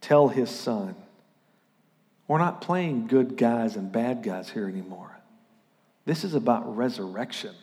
tell 0.02 0.28
his 0.28 0.50
Son, 0.50 0.96
We're 2.28 2.38
not 2.38 2.62
playing 2.62 3.08
good 3.08 3.38
guys 3.38 3.76
and 3.76 3.92
bad 3.92 4.22
guys 4.22 4.50
here 4.50 4.68
anymore. 4.68 5.18
This 6.06 6.24
is 6.24 6.36
about 6.36 6.76
resurrection. 6.76 7.56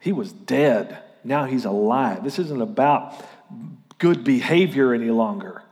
He 0.00 0.12
was 0.12 0.32
dead. 0.32 0.98
Now 1.22 1.44
he's 1.44 1.64
alive. 1.64 2.24
This 2.24 2.38
isn't 2.38 2.62
about 2.62 3.24
good 3.98 4.24
behavior 4.24 4.94
any 4.94 5.10
longer. 5.10 5.62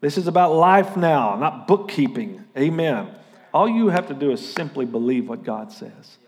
This 0.00 0.16
is 0.16 0.26
about 0.26 0.54
life 0.54 0.96
now, 0.96 1.36
not 1.36 1.66
bookkeeping. 1.66 2.39
Amen. 2.56 3.14
All 3.52 3.68
you 3.68 3.88
have 3.88 4.08
to 4.08 4.14
do 4.14 4.30
is 4.30 4.52
simply 4.54 4.86
believe 4.86 5.28
what 5.28 5.44
God 5.44 5.72
says. 5.72 6.18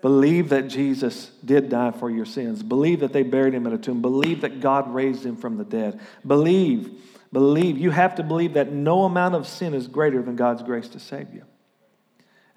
Believe 0.00 0.50
that 0.50 0.68
Jesus 0.68 1.30
did 1.44 1.68
die 1.68 1.90
for 1.90 2.08
your 2.08 2.24
sins. 2.24 2.62
Believe 2.62 3.00
that 3.00 3.12
they 3.12 3.22
buried 3.22 3.54
him 3.54 3.66
in 3.66 3.72
a 3.72 3.78
tomb. 3.78 4.00
Believe 4.00 4.42
that 4.42 4.60
God 4.60 4.92
raised 4.92 5.26
him 5.26 5.36
from 5.36 5.56
the 5.56 5.64
dead. 5.64 6.00
Believe, 6.26 6.90
believe. 7.32 7.78
You 7.78 7.90
have 7.90 8.14
to 8.16 8.22
believe 8.22 8.54
that 8.54 8.72
no 8.72 9.04
amount 9.04 9.34
of 9.34 9.46
sin 9.46 9.74
is 9.74 9.88
greater 9.88 10.22
than 10.22 10.36
God's 10.36 10.62
grace 10.62 10.88
to 10.90 11.00
save 11.00 11.34
you 11.34 11.44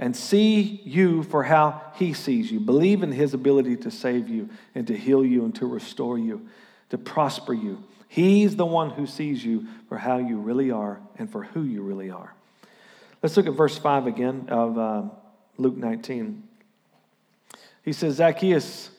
and 0.02 0.16
see 0.16 0.82
you 0.84 1.22
for 1.24 1.44
how 1.44 1.80
He 1.96 2.14
sees 2.14 2.52
you. 2.52 2.60
Believe 2.60 3.04
in 3.04 3.12
His 3.12 3.36
ability 3.36 3.78
to 3.78 3.92
save 3.92 4.28
you 4.28 4.50
and 4.74 4.88
to 4.88 4.98
heal 4.98 5.24
you 5.24 5.46
and 5.46 5.54
to 5.56 5.68
restore 5.68 6.18
you, 6.18 6.48
to 6.90 6.98
prosper 6.98 7.54
you. 7.54 7.84
He's 8.08 8.56
the 8.56 8.66
one 8.66 8.90
who 8.90 9.06
sees 9.06 9.46
you 9.46 9.68
for 9.88 9.98
how 9.98 10.18
you 10.18 10.40
really 10.40 10.72
are 10.72 11.00
and 11.18 11.32
for 11.32 11.44
who 11.44 11.64
you 11.64 11.84
really 11.84 12.10
are. 12.10 12.34
Let's 13.22 13.38
look 13.38 13.46
at 13.46 13.54
verse 13.54 13.78
5 13.78 14.08
again 14.08 14.48
of 14.50 14.78
uh, 14.78 15.04
Luke 15.58 15.78
19. 15.78 16.44
He 17.84 17.94
says, 17.94 18.16
Zacchaeus, 18.16 18.90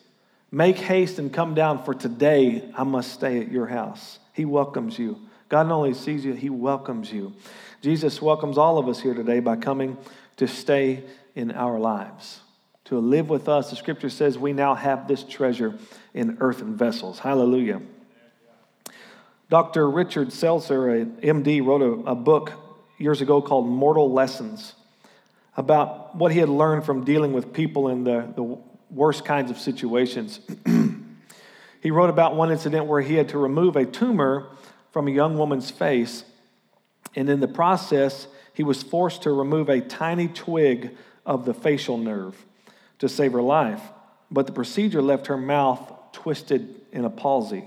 make 0.51 0.77
haste 0.77 1.19
and 1.19 1.33
come 1.33 1.55
down, 1.55 1.85
for 1.85 1.93
today 1.93 2.71
I 2.77 2.85
must 2.85 3.13
stay 3.13 3.41
at 3.41 3.51
your 3.51 3.67
house. 3.67 4.21
He 4.33 4.45
welcomes 4.45 4.99
you. 4.99 5.19
God 5.49 5.69
not 5.69 5.75
only 5.75 5.95
sees 5.95 6.25
you, 6.25 6.35
He 6.35 6.51
welcomes 6.51 7.13
you. 7.13 7.35
Jesus 7.81 8.23
welcomes 8.23 8.59
all 8.59 8.79
of 8.79 8.89
us 8.89 9.01
here 9.01 9.15
today 9.15 9.41
by 9.41 9.57
coming 9.57 9.97
to 10.37 10.47
stay 10.47 11.03
in 11.35 11.51
our 11.51 11.81
lives, 11.81 12.41
to 12.85 12.99
live 12.99 13.29
with 13.29 13.49
us. 13.49 13.71
The 13.71 13.77
scripture 13.77 14.09
says 14.09 14.39
we 14.39 14.53
now 14.53 14.75
have 14.75 15.09
this 15.09 15.25
treasure 15.25 15.77
in 16.15 16.39
earthen 16.41 16.77
vessels. 16.77 17.19
Hallelujah. 17.19 17.83
Dr. 19.51 19.91
Richard 19.91 20.29
Selzer, 20.29 21.03
a 21.03 21.07
MD, 21.27 21.65
wrote 21.65 21.83
a, 21.83 22.11
a 22.11 22.15
book 22.15 22.53
years 23.03 23.21
ago 23.21 23.43
called 23.43 23.67
Mortal 23.67 24.13
Lessons 24.13 24.75
about 25.57 26.15
what 26.17 26.33
he 26.33 26.39
had 26.39 26.49
learned 26.49 26.85
from 26.85 27.05
dealing 27.05 27.33
with 27.33 27.53
people 27.53 27.89
in 27.89 28.05
the, 28.05 28.33
the 28.37 28.59
worst 28.91 29.25
kinds 29.25 29.51
of 29.51 29.59
situations. 29.59 30.41
he 31.83 31.91
wrote 31.91 32.11
about 32.11 32.37
one 32.37 32.51
incident 32.51 32.87
where 32.87 33.01
he 33.01 33.15
had 33.15 33.31
to 33.31 33.39
remove 33.39 33.77
a 33.77 33.85
tumor 33.85 34.49
from 34.93 35.09
a 35.09 35.11
young 35.11 35.37
woman's 35.37 35.71
face, 35.71 36.25
and 37.17 37.29
in 37.29 37.41
the 37.41 37.49
process, 37.49 38.29
he 38.55 38.63
was 38.63 38.83
forced 38.83 39.23
to 39.23 39.33
remove 39.33 39.69
a 39.69 39.81
tiny 39.81 40.29
twig 40.29 40.97
of 41.27 41.45
the 41.45 41.55
facial 41.55 41.99
nerve 41.99 42.37
to 42.99 43.09
save 43.09 43.33
her 43.33 43.43
life. 43.43 43.83
But 44.31 44.47
the 44.47 44.53
procedure 44.53 45.03
left 45.03 45.27
her 45.27 45.37
mouth 45.37 45.93
twisted 46.13 46.81
in 46.93 47.05
a 47.05 47.11
palsy. 47.11 47.65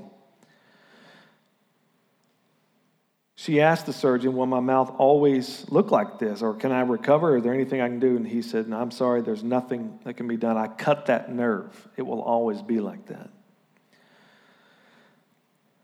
She 3.46 3.62
asked 3.62 3.86
the 3.86 3.94
surgeon, 3.94 4.36
Will 4.36 4.48
my 4.48 4.60
mouth 4.60 4.92
always 4.98 5.70
look 5.70 5.92
like 5.92 6.18
this? 6.18 6.42
Or 6.42 6.56
can 6.56 6.72
I 6.72 6.82
recover? 6.82 7.38
Is 7.38 7.44
there 7.44 7.54
anything 7.54 7.80
I 7.80 7.88
can 7.88 8.00
do? 8.00 8.16
And 8.16 8.28
he 8.28 8.42
said, 8.42 8.68
no, 8.68 8.78
I'm 8.80 8.90
sorry, 8.90 9.22
there's 9.22 9.44
nothing 9.44 10.00
that 10.04 10.16
can 10.16 10.28
be 10.28 10.36
done. 10.36 10.58
I 10.58 10.66
cut 10.66 11.06
that 11.06 11.32
nerve. 11.32 11.88
It 11.96 12.02
will 12.02 12.24
always 12.24 12.64
be 12.64 12.80
like 12.80 13.06
that. 13.06 13.30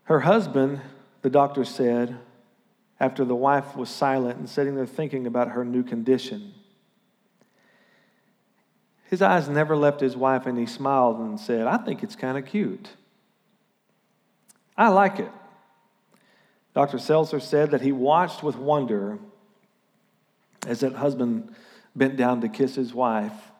Her 0.04 0.18
husband, 0.18 0.80
the 1.20 1.30
doctor 1.30 1.64
said, 1.64 2.18
after 2.98 3.24
the 3.24 3.36
wife 3.36 3.76
was 3.76 3.88
silent 3.88 4.40
and 4.40 4.48
sitting 4.48 4.74
there 4.74 4.84
thinking 4.84 5.28
about 5.28 5.50
her 5.50 5.64
new 5.64 5.84
condition. 5.84 6.54
His 9.04 9.22
eyes 9.22 9.48
never 9.48 9.76
left 9.76 10.00
his 10.00 10.16
wife, 10.16 10.46
and 10.46 10.58
he 10.58 10.66
smiled 10.66 11.20
and 11.20 11.38
said, 11.38 11.68
I 11.68 11.76
think 11.76 12.02
it's 12.02 12.16
kind 12.16 12.36
of 12.36 12.44
cute. 12.44 12.88
I 14.76 14.88
like 14.88 15.20
it. 15.20 15.30
Dr. 16.74 16.98
Selzer 16.98 17.40
said 17.40 17.70
that 17.70 17.82
he 17.82 17.92
watched 17.92 18.42
with 18.42 18.56
wonder 18.56 19.18
as 20.66 20.80
that 20.80 20.94
husband 20.94 21.54
bent 21.94 22.16
down 22.16 22.40
to 22.40 22.48
kiss 22.48 22.74
his 22.74 22.94
wife, 22.94 23.50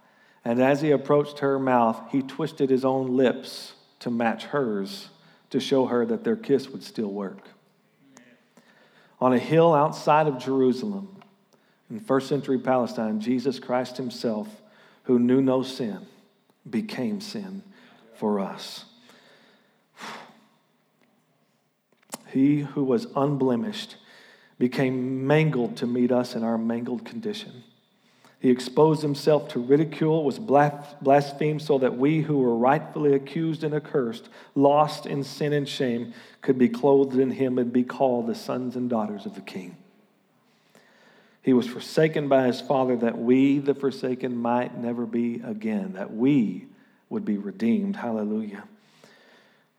and 0.44 0.62
as 0.62 0.80
he 0.80 0.90
approached 0.90 1.40
her 1.40 1.58
mouth, 1.58 2.00
he 2.10 2.22
twisted 2.22 2.70
his 2.70 2.84
own 2.84 3.16
lips 3.16 3.74
to 4.00 4.10
match 4.10 4.44
hers 4.44 5.08
to 5.50 5.60
show 5.60 5.86
her 5.86 6.06
that 6.06 6.24
their 6.24 6.36
kiss 6.36 6.68
would 6.70 6.82
still 6.82 7.12
work 7.12 7.48
on 9.22 9.32
a 9.32 9.38
hill 9.38 9.72
outside 9.72 10.26
of 10.26 10.36
Jerusalem 10.36 11.08
in 11.88 12.00
first 12.00 12.28
century 12.28 12.58
Palestine, 12.58 13.20
Jesus 13.20 13.60
Christ 13.60 13.96
Himself, 13.96 14.48
who 15.04 15.20
knew 15.20 15.40
no 15.40 15.62
sin, 15.62 16.04
became 16.68 17.20
sin 17.20 17.62
for 18.14 18.40
us. 18.40 18.84
He 22.32 22.60
who 22.60 22.84
was 22.84 23.06
unblemished 23.14 23.96
became 24.58 25.26
mangled 25.26 25.76
to 25.78 25.86
meet 25.86 26.12
us 26.12 26.34
in 26.34 26.42
our 26.42 26.56
mangled 26.56 27.04
condition. 27.04 27.64
He 28.40 28.50
exposed 28.50 29.02
himself 29.02 29.48
to 29.50 29.60
ridicule, 29.60 30.24
was 30.24 30.40
blasphemed, 30.40 31.62
so 31.62 31.78
that 31.78 31.96
we 31.96 32.22
who 32.22 32.38
were 32.38 32.56
rightfully 32.56 33.14
accused 33.14 33.62
and 33.62 33.72
accursed, 33.72 34.28
lost 34.56 35.06
in 35.06 35.22
sin 35.22 35.52
and 35.52 35.68
shame, 35.68 36.12
could 36.40 36.58
be 36.58 36.68
clothed 36.68 37.18
in 37.18 37.30
him 37.30 37.56
and 37.58 37.72
be 37.72 37.84
called 37.84 38.26
the 38.26 38.34
sons 38.34 38.74
and 38.74 38.90
daughters 38.90 39.26
of 39.26 39.36
the 39.36 39.40
King. 39.40 39.76
He 41.40 41.52
was 41.52 41.68
forsaken 41.68 42.28
by 42.28 42.46
his 42.46 42.60
Father 42.60 42.96
that 42.96 43.18
we, 43.18 43.58
the 43.58 43.74
forsaken, 43.74 44.36
might 44.36 44.76
never 44.76 45.06
be 45.06 45.40
again, 45.44 45.92
that 45.92 46.12
we 46.12 46.66
would 47.10 47.24
be 47.24 47.36
redeemed. 47.36 47.96
Hallelujah. 47.96 48.64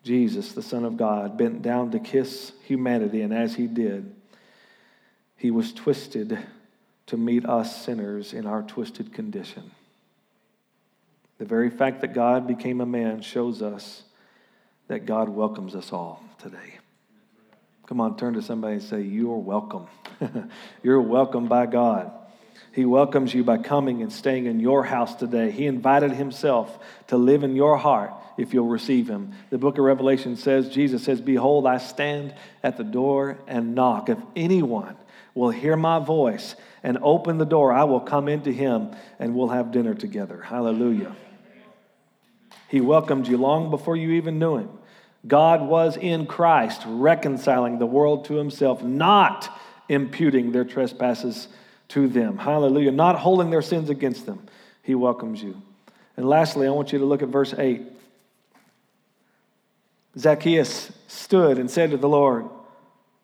Jesus, 0.03 0.51
the 0.51 0.61
Son 0.61 0.83
of 0.83 0.97
God, 0.97 1.37
bent 1.37 1.61
down 1.61 1.91
to 1.91 1.99
kiss 1.99 2.51
humanity, 2.65 3.21
and 3.21 3.33
as 3.33 3.55
he 3.55 3.67
did, 3.67 4.13
he 5.37 5.49
was 5.49 5.73
twisted 5.73 6.37
to 7.07 7.17
meet 7.17 7.45
us 7.45 7.83
sinners 7.85 8.33
in 8.33 8.45
our 8.45 8.61
twisted 8.63 9.13
condition. 9.13 9.71
The 11.37 11.45
very 11.45 11.69
fact 11.69 12.01
that 12.01 12.13
God 12.13 12.47
became 12.47 12.81
a 12.81 12.85
man 12.85 13.21
shows 13.21 13.61
us 13.61 14.03
that 14.87 15.05
God 15.05 15.29
welcomes 15.29 15.75
us 15.75 15.91
all 15.91 16.23
today. 16.37 16.79
Come 17.87 17.99
on, 17.99 18.17
turn 18.17 18.33
to 18.33 18.41
somebody 18.41 18.75
and 18.75 18.83
say, 18.83 19.01
You 19.01 19.31
are 19.33 19.39
welcome. 19.39 19.87
You're 20.83 21.01
welcome 21.01 21.47
by 21.47 21.65
God. 21.65 22.11
He 22.73 22.86
welcomes 22.86 23.36
you 23.36 23.43
by 23.43 23.59
coming 23.59 24.01
and 24.01 24.12
staying 24.12 24.47
in 24.47 24.59
your 24.59 24.83
house 24.83 25.13
today. 25.13 25.51
He 25.51 25.67
invited 25.67 26.12
himself 26.12 26.79
to 27.07 27.17
live 27.17 27.43
in 27.43 27.55
your 27.55 27.77
heart 27.77 28.12
if 28.36 28.51
you'll 28.51 28.67
receive 28.67 29.07
him. 29.07 29.33
The 29.51 29.59
book 29.59 29.77
of 29.77 29.83
Revelation 29.83 30.36
says, 30.36 30.69
Jesus 30.69 31.03
says, 31.03 31.21
Behold, 31.21 31.67
I 31.67 31.77
stand 31.77 32.33
at 32.63 32.77
the 32.77 32.83
door 32.83 33.38
and 33.47 33.75
knock. 33.75 34.09
If 34.09 34.17
anyone 34.36 34.95
will 35.36 35.51
hear 35.51 35.77
my 35.77 35.99
voice 35.99 36.55
and 36.81 36.97
open 37.03 37.38
the 37.38 37.45
door, 37.45 37.71
I 37.71 37.83
will 37.83 37.99
come 37.99 38.27
into 38.27 38.51
him 38.51 38.89
and 39.19 39.36
we'll 39.36 39.49
have 39.49 39.71
dinner 39.71 39.93
together. 39.93 40.41
Hallelujah. 40.41 41.15
He 42.69 42.81
welcomed 42.81 43.27
you 43.27 43.38
long 43.38 43.69
before 43.69 43.95
you 43.95 44.13
even 44.13 44.39
knew 44.39 44.57
him. 44.57 44.69
God 45.27 45.62
was 45.62 45.95
in 45.95 46.25
Christ, 46.25 46.81
reconciling 46.88 47.77
the 47.77 47.86
world 47.86 48.25
to 48.25 48.33
himself, 48.33 48.81
not 48.81 49.55
imputing 49.88 50.51
their 50.51 50.65
trespasses 50.65 51.47
to 51.93 52.08
them. 52.08 52.38
Hallelujah. 52.38 52.91
Not 52.91 53.19
holding 53.19 53.51
their 53.51 53.62
sins 53.62 53.89
against 53.89 54.25
them. 54.25 54.47
He 54.82 54.95
welcomes 54.95 55.43
you. 55.43 55.62
And 56.17 56.27
lastly, 56.27 56.67
I 56.67 56.71
want 56.71 56.91
you 56.91 56.99
to 56.99 57.06
look 57.06 57.21
at 57.21 57.29
verse 57.29 57.53
8. 57.56 57.84
Zacchaeus 60.17 60.91
stood 61.08 61.60
and 61.60 61.69
said 61.69 61.91
to 61.91 61.97
the 61.97 62.10
Lord, 62.10 62.47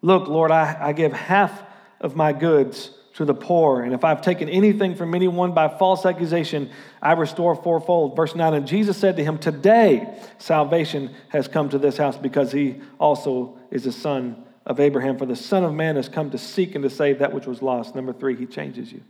Look, 0.02 0.28
Lord, 0.28 0.52
I, 0.52 0.78
I 0.80 0.94
give 0.94 1.14
half 1.14 1.62
of 2.00 2.16
my 2.16 2.32
goods 2.32 2.92
to 3.16 3.26
the 3.26 3.34
poor. 3.34 3.82
And 3.82 3.94
if 3.94 4.04
I've 4.04 4.22
taken 4.22 4.48
anything 4.48 4.96
from 4.96 5.14
anyone 5.14 5.54
by 5.54 5.68
false 5.68 6.06
accusation, 6.06 6.70
I 7.02 7.14
restore 7.14 7.56
fourfold. 7.56 8.16
Verse 8.16 8.36
9 8.36 8.54
And 8.54 8.68
Jesus 8.68 8.98
said 8.98 9.18
to 9.18 9.24
him, 9.24 9.40
Today 9.40 10.18
salvation 10.38 11.14
has 11.30 11.48
come 11.48 11.70
to 11.70 11.80
this 11.80 11.98
house 11.98 12.18
because 12.18 12.52
he 12.52 12.82
also 13.00 13.58
is 13.72 13.86
a 13.88 13.92
son 13.92 14.46
of 14.70 14.80
Abraham. 14.80 15.18
For 15.18 15.26
the 15.26 15.36
Son 15.36 15.66
of 15.66 15.74
Man 15.74 15.98
has 15.98 16.08
come 16.08 16.30
to 16.30 16.38
seek 16.38 16.76
and 16.76 16.84
to 16.84 16.90
save 16.90 17.20
that 17.20 17.34
which 17.34 17.48
was 17.48 17.62
lost. 17.62 17.96
Number 17.96 18.14
three, 18.14 18.36
he 18.36 18.46
changes 18.46 18.94
you. 18.94 19.02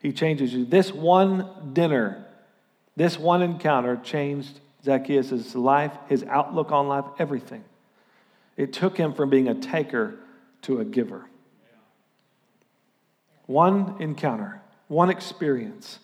He 0.00 0.12
changes 0.12 0.54
you. 0.54 0.64
This 0.64 0.92
one 0.92 1.72
dinner, 1.72 2.24
this 2.96 3.18
one 3.18 3.42
encounter 3.42 3.96
changed 3.96 4.60
Zacchaeus' 4.84 5.54
life, 5.54 5.92
his 6.08 6.22
outlook 6.24 6.70
on 6.70 6.88
life, 6.88 7.04
everything. 7.18 7.64
It 8.56 8.72
took 8.72 8.96
him 8.96 9.12
from 9.12 9.28
being 9.28 9.48
a 9.48 9.54
taker 9.54 10.14
to 10.62 10.78
a 10.78 10.84
giver. 10.84 11.26
One 13.46 13.96
encounter, 13.98 14.62
one 14.88 15.10
experience, 15.10 15.98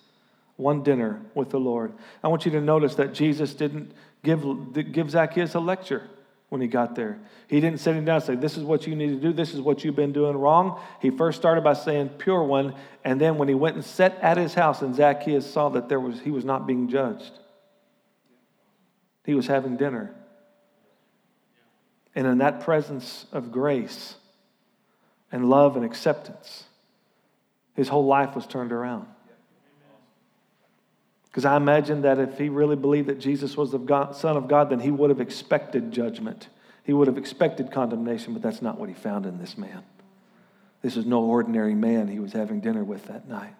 one 0.57 0.83
dinner 0.83 1.23
with 1.35 1.51
the 1.51 1.61
Lord. 1.61 1.93
I 2.25 2.29
want 2.29 2.45
you 2.45 2.51
to 2.53 2.61
notice 2.61 2.97
that 2.97 3.15
Jesus 3.15 3.55
didn't 3.55 3.93
give, 4.25 4.45
give 4.93 5.11
Zacchaeus 5.11 5.55
a 5.55 5.61
lecture 5.61 6.11
when 6.51 6.61
he 6.61 6.67
got 6.67 6.95
there. 6.97 7.19
He 7.47 7.61
didn't 7.61 7.81
sit 7.81 7.97
him 7.97 8.05
down 8.05 8.17
and 8.17 8.25
say, 8.25 8.35
This 8.35 8.57
is 8.57 8.65
what 8.65 8.87
you 8.87 8.95
need 8.95 9.09
to 9.09 9.17
do, 9.17 9.33
this 9.33 9.55
is 9.55 9.61
what 9.61 9.83
you've 9.83 9.97
been 9.97 10.13
doing 10.13 10.37
wrong. 10.37 10.81
He 11.01 11.11
first 11.11 11.39
started 11.39 11.65
by 11.65 11.73
saying, 11.73 12.11
Pure 12.19 12.45
one. 12.45 12.75
And 13.05 13.21
then 13.21 13.39
when 13.39 13.49
he 13.49 13.55
went 13.55 13.77
and 13.77 13.85
sat 13.85 14.19
at 14.21 14.37
his 14.37 14.53
house, 14.53 14.83
and 14.83 14.95
Zacchaeus 14.95 15.51
saw 15.51 15.71
that 15.71 15.89
there 15.89 16.01
was, 16.01 16.21
he 16.21 16.31
was 16.31 16.45
not 16.45 16.67
being 16.67 16.89
judged, 16.89 17.33
he 19.25 19.35
was 19.35 19.47
having 19.47 19.77
dinner. 19.77 20.15
And 22.15 22.27
in 22.27 22.39
that 22.39 22.61
presence 22.61 23.27
of 23.33 23.53
grace 23.53 24.17
and 25.31 25.49
love 25.49 25.77
and 25.77 25.85
acceptance, 25.85 26.65
his 27.75 27.87
whole 27.89 28.07
life 28.07 28.35
was 28.35 28.47
turned 28.47 28.73
around. 28.73 29.07
Because 31.31 31.45
I 31.45 31.57
imagine 31.57 32.03
that 32.03 32.19
if 32.19 32.39
he 32.39 32.49
really 32.49 32.77
believed 32.77 33.09
that 33.09 33.21
Jesus 33.21 33.57
was 33.57 33.71
the 33.71 33.79
God, 33.79 34.17
Son 34.17 34.37
of 34.37 34.49
God, 34.49 34.71
then 34.71 34.81
he 34.81 34.91
would 34.91 35.11
have 35.11 35.21
expected 35.21 35.93
judgment. 35.93 36.49
He 36.83 36.93
would 36.93 37.07
have 37.07 37.19
expected 37.19 37.71
condemnation, 37.71 38.33
but 38.33 38.43
that's 38.43 38.61
not 38.61 38.79
what 38.79 38.89
he 38.89 38.95
found 38.95 39.27
in 39.27 39.39
this 39.39 39.57
man. 39.57 39.85
This 40.83 40.97
is 40.97 41.07
no 41.07 41.23
ordinary 41.23 41.75
man 41.75 42.09
he 42.09 42.19
was 42.19 42.33
having 42.33 42.61
dinner 42.61 42.83
with 42.83 43.07
that 43.07 43.29
night. 43.29 43.55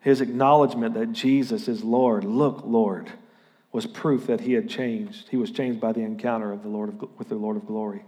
His 0.00 0.20
acknowledgement 0.20 0.94
that 0.94 1.12
Jesus 1.12 1.66
is 1.66 1.82
Lord, 1.82 2.24
look, 2.24 2.62
Lord, 2.64 3.10
was 3.72 3.86
proof 3.86 4.28
that 4.28 4.40
he 4.40 4.52
had 4.52 4.68
changed. 4.68 5.28
He 5.28 5.36
was 5.36 5.50
changed 5.50 5.80
by 5.80 5.92
the 5.92 6.02
encounter 6.02 6.52
of 6.52 6.62
the 6.62 6.68
Lord 6.68 6.90
of, 6.90 7.18
with 7.18 7.28
the 7.28 7.34
Lord 7.34 7.56
of 7.56 7.66
glory. 7.66 8.04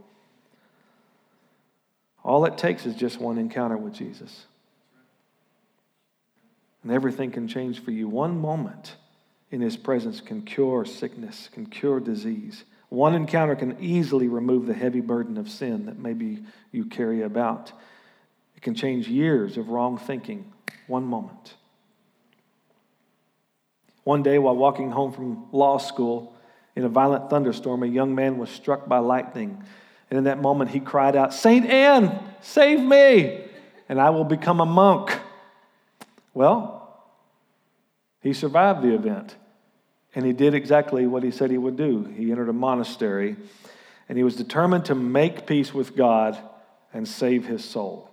All 2.23 2.45
it 2.45 2.57
takes 2.57 2.87
is 2.87 2.95
just 2.95 3.21
one 3.21 3.39
encounter 3.39 3.77
with 3.77 3.95
Jesus. 3.95 4.47
And 6.83 6.93
everything 6.93 7.31
can 7.31 7.47
change 7.47 7.83
for 7.83 7.91
you. 7.91 8.09
One 8.09 8.41
moment 8.41 8.97
in 9.51 9.61
his 9.61 9.77
presence 9.77 10.21
can 10.21 10.43
cure 10.43 10.85
sickness, 10.85 11.49
can 11.53 11.67
cure 11.67 12.01
disease. 12.01 12.65
One 12.89 13.15
encounter 13.15 13.55
can 13.55 13.77
easily 13.81 14.29
remove 14.29 14.67
the 14.67 14.75
heavy 14.75 15.01
burden 15.01 15.37
of 15.37 15.49
sin 15.49 15.87
that 15.87 15.99
maybe 15.99 16.43
you 16.73 16.87
carry 16.87 17.23
about. 17.23 17.73
It 18.57 18.63
can 18.63 18.75
change 18.75 19.09
years 19.09 19.57
of 19.57 19.69
wrong 19.69 19.99
thinking. 19.99 20.53
One 20.87 21.05
moment. 21.05 21.55
One 24.05 24.23
day, 24.23 24.39
while 24.39 24.57
walking 24.57 24.91
home 24.91 25.13
from 25.13 25.47
law 25.53 25.79
school 25.79 26.35
in 26.75 26.85
a 26.85 26.89
violent 26.89 27.31
thunderstorm, 27.31 27.83
a 27.83 27.87
young 27.87 28.15
man 28.15 28.39
was 28.39 28.51
struck 28.51 28.89
by 28.89 28.99
lightning 28.99 29.63
and 30.11 30.19
in 30.19 30.25
that 30.25 30.41
moment, 30.41 30.71
he 30.71 30.81
cried 30.81 31.15
out, 31.15 31.33
Saint 31.33 31.67
Anne, 31.67 32.19
save 32.41 32.81
me, 32.81 33.45
and 33.89 34.01
I 34.01 34.11
will 34.11 34.25
become 34.25 34.61
a 34.61 34.67
monk. 34.67 35.17
Well, 36.35 36.81
he 38.21 38.33
survived 38.33 38.83
the 38.83 38.95
event, 38.95 39.37
and 40.15 40.25
he 40.25 40.33
did 40.33 40.55
exactly 40.55 41.07
what 41.07 41.23
he 41.23 41.31
said 41.31 41.51
he 41.51 41.59
would 41.59 41.77
do. 41.77 42.05
He 42.05 42.31
entered 42.31 42.49
a 42.49 42.55
monastery, 42.55 43.37
and 44.09 44.19
he 44.19 44.25
was 44.25 44.37
determined 44.37 44.85
to 44.87 44.95
make 44.95 45.47
peace 45.47 45.73
with 45.73 45.97
God 45.97 46.39
and 46.93 47.07
save 47.07 47.47
his 47.47 47.65
soul. 47.65 48.11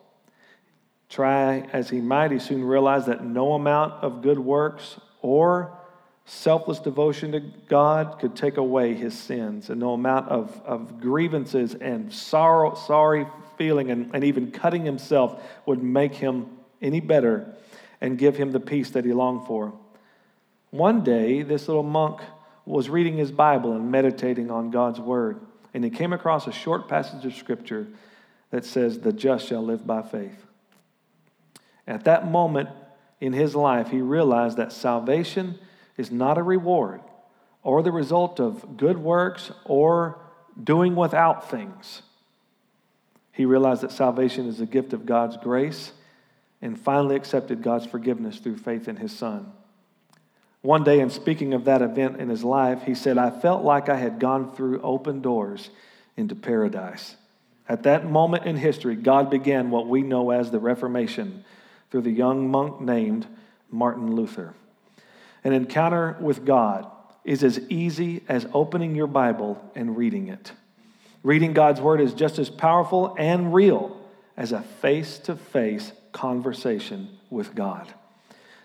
Try 1.10 1.67
as 1.73 1.89
he 1.89 2.01
might, 2.01 2.32
he 2.32 2.39
soon 2.39 2.63
realized 2.63 3.08
that 3.08 3.23
no 3.23 3.53
amount 3.53 4.03
of 4.03 4.21
good 4.21 4.39
works 4.39 4.99
or 5.21 5.77
selfless 6.25 6.80
devotion 6.80 7.32
to 7.32 7.39
God 7.39 8.19
could 8.19 8.36
take 8.36 8.58
away 8.58 8.93
his 8.93 9.17
sins, 9.17 9.69
and 9.69 9.80
no 9.80 9.93
amount 9.93 10.30
of, 10.30 10.62
of 10.65 10.99
grievances 10.99 11.73
and 11.75 12.13
sorrow, 12.13 12.75
sorry 12.75 13.25
feeling 13.58 13.89
and, 13.89 14.12
and 14.13 14.23
even 14.23 14.51
cutting 14.51 14.86
himself 14.86 15.41
would 15.65 15.82
make 15.82 16.13
him 16.13 16.47
any 16.82 16.99
better 16.99 17.56
and 18.01 18.17
give 18.17 18.38
him 18.38 18.51
the 18.51 18.60
peace 18.60 18.91
that 18.91 19.05
he 19.05 19.13
longed 19.13 19.47
for. 19.47 19.73
One 20.69 21.03
day, 21.03 21.41
this 21.41 21.67
little 21.67 21.83
monk 21.83 22.21
was 22.65 22.89
reading 22.89 23.17
his 23.17 23.31
Bible 23.31 23.73
and 23.73 23.89
meditating 23.89 24.51
on 24.51 24.71
God's 24.71 24.99
word, 24.99 25.39
and 25.73 25.83
he 25.83 25.89
came 25.89 26.13
across 26.13 26.47
a 26.47 26.51
short 26.51 26.88
passage 26.88 27.25
of 27.25 27.33
scripture 27.33 27.88
that 28.51 28.65
says, 28.65 28.99
The 28.99 29.13
just 29.13 29.47
shall 29.47 29.63
live 29.63 29.88
by 29.88 30.01
faith. 30.01 30.45
At 31.88 32.03
that 32.03 32.29
moment 32.29 32.69
in 33.21 33.33
his 33.33 33.55
life, 33.55 33.89
he 33.89 34.01
realized 34.01 34.57
that 34.57 34.73
salvation 34.73 35.57
is 35.95 36.12
not 36.12 36.38
a 36.38 36.43
reward 36.43 37.01
or 37.63 37.81
the 37.81 37.91
result 37.91 38.39
of 38.39 38.77
good 38.77 38.97
works 38.97 39.51
or 39.65 40.19
doing 40.62 40.95
without 40.95 41.49
things. 41.49 42.01
He 43.31 43.45
realized 43.45 43.81
that 43.81 43.91
salvation 43.91 44.47
is 44.47 44.60
a 44.60 44.65
gift 44.65 44.93
of 44.93 45.05
God's 45.05 45.38
grace 45.38 45.91
and 46.62 46.80
finally 46.80 47.15
accepted 47.15 47.62
God's 47.62 47.86
forgiveness 47.86 48.39
through 48.39 48.58
faith 48.58 48.88
in 48.88 48.98
his 48.98 49.12
Son. 49.12 49.52
One 50.62 50.84
day, 50.84 51.00
in 51.00 51.10
speaking 51.10 51.54
of 51.54 51.65
that 51.65 51.82
event 51.82 52.20
in 52.20 52.30
his 52.30 52.43
life, 52.43 52.84
he 52.84 52.96
said, 52.96 53.17
I 53.17 53.30
felt 53.30 53.63
like 53.63 53.89
I 53.89 53.96
had 53.96 54.20
gone 54.20 54.54
through 54.54 54.82
open 54.82 55.22
doors 55.22 55.70
into 56.15 56.36
paradise. 56.36 57.15
At 57.70 57.84
that 57.84 58.10
moment 58.10 58.46
in 58.46 58.58
history, 58.58 58.96
God 58.96 59.30
began 59.30 59.70
what 59.70 59.88
we 59.88 60.02
know 60.02 60.32
as 60.32 60.52
the 60.52 60.60
Reformation 60.60 61.46
through 61.91 62.02
the 62.02 62.12
young 62.12 62.50
monk 62.50 62.82
named 62.82 63.28
Martin 63.70 64.15
Luther. 64.15 64.54
An 65.43 65.54
encounter 65.54 66.17
with 66.20 66.46
God 66.46 66.88
is 67.24 67.43
as 67.43 67.60
easy 67.70 68.24
as 68.28 68.48
opening 68.54 68.96
your 68.96 69.08
Bible 69.08 69.63
and 69.76 69.96
reading 69.96 70.28
it. 70.28 70.54
Reading 71.24 71.54
God's 71.54 71.82
Word 71.82 72.02
is 72.02 72.13
just 72.13 72.39
as 72.39 72.50
powerful 72.50 73.15
and 73.17 73.54
real 73.54 73.98
as 74.36 74.52
a 74.52 74.62
face 74.62 75.17
to 75.20 75.36
face 75.36 75.91
conversation 76.12 77.10
with 77.30 77.56
God. 77.56 77.93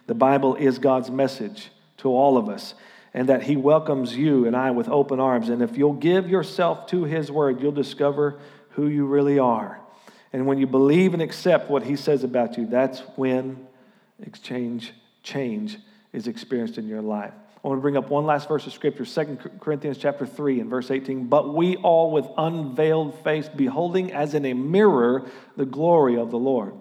The 0.06 0.14
Bible 0.14 0.56
is 0.56 0.78
God's 0.78 1.10
message 1.10 1.70
to 1.98 2.08
all 2.08 2.36
of 2.36 2.48
us, 2.48 2.74
and 3.14 3.28
that 3.28 3.42
He 3.42 3.56
welcomes 3.56 4.16
you 4.16 4.46
and 4.46 4.56
I 4.56 4.70
with 4.70 4.88
open 4.88 5.20
arms. 5.20 5.48
And 5.48 5.62
if 5.62 5.76
you'll 5.76 5.92
give 5.92 6.28
yourself 6.28 6.86
to 6.88 7.04
His 7.04 7.30
Word, 7.30 7.60
you'll 7.60 7.72
discover 7.72 8.38
who 8.70 8.86
you 8.86 9.04
really 9.06 9.38
are. 9.38 9.78
And 10.32 10.46
when 10.46 10.58
you 10.58 10.66
believe 10.66 11.12
and 11.12 11.22
accept 11.22 11.70
what 11.70 11.82
He 11.82 11.96
says 11.96 12.24
about 12.24 12.56
you, 12.56 12.66
that's 12.66 13.00
when 13.16 13.66
exchange, 14.22 14.92
change 15.22 15.78
is 16.12 16.26
experienced 16.26 16.78
in 16.78 16.88
your 16.88 17.02
life. 17.02 17.32
I 17.64 17.68
want 17.68 17.78
to 17.78 17.82
bring 17.82 17.96
up 17.96 18.10
one 18.10 18.26
last 18.26 18.48
verse 18.48 18.66
of 18.66 18.72
scripture, 18.72 19.04
2 19.04 19.38
Corinthians 19.60 19.96
chapter 19.96 20.26
3 20.26 20.60
and 20.60 20.68
verse 20.68 20.90
18. 20.90 21.28
But 21.28 21.54
we 21.54 21.76
all 21.76 22.10
with 22.10 22.26
unveiled 22.36 23.22
face, 23.22 23.48
beholding 23.48 24.12
as 24.12 24.34
in 24.34 24.44
a 24.46 24.52
mirror 24.52 25.26
the 25.56 25.64
glory 25.64 26.18
of 26.18 26.32
the 26.32 26.38
Lord, 26.38 26.74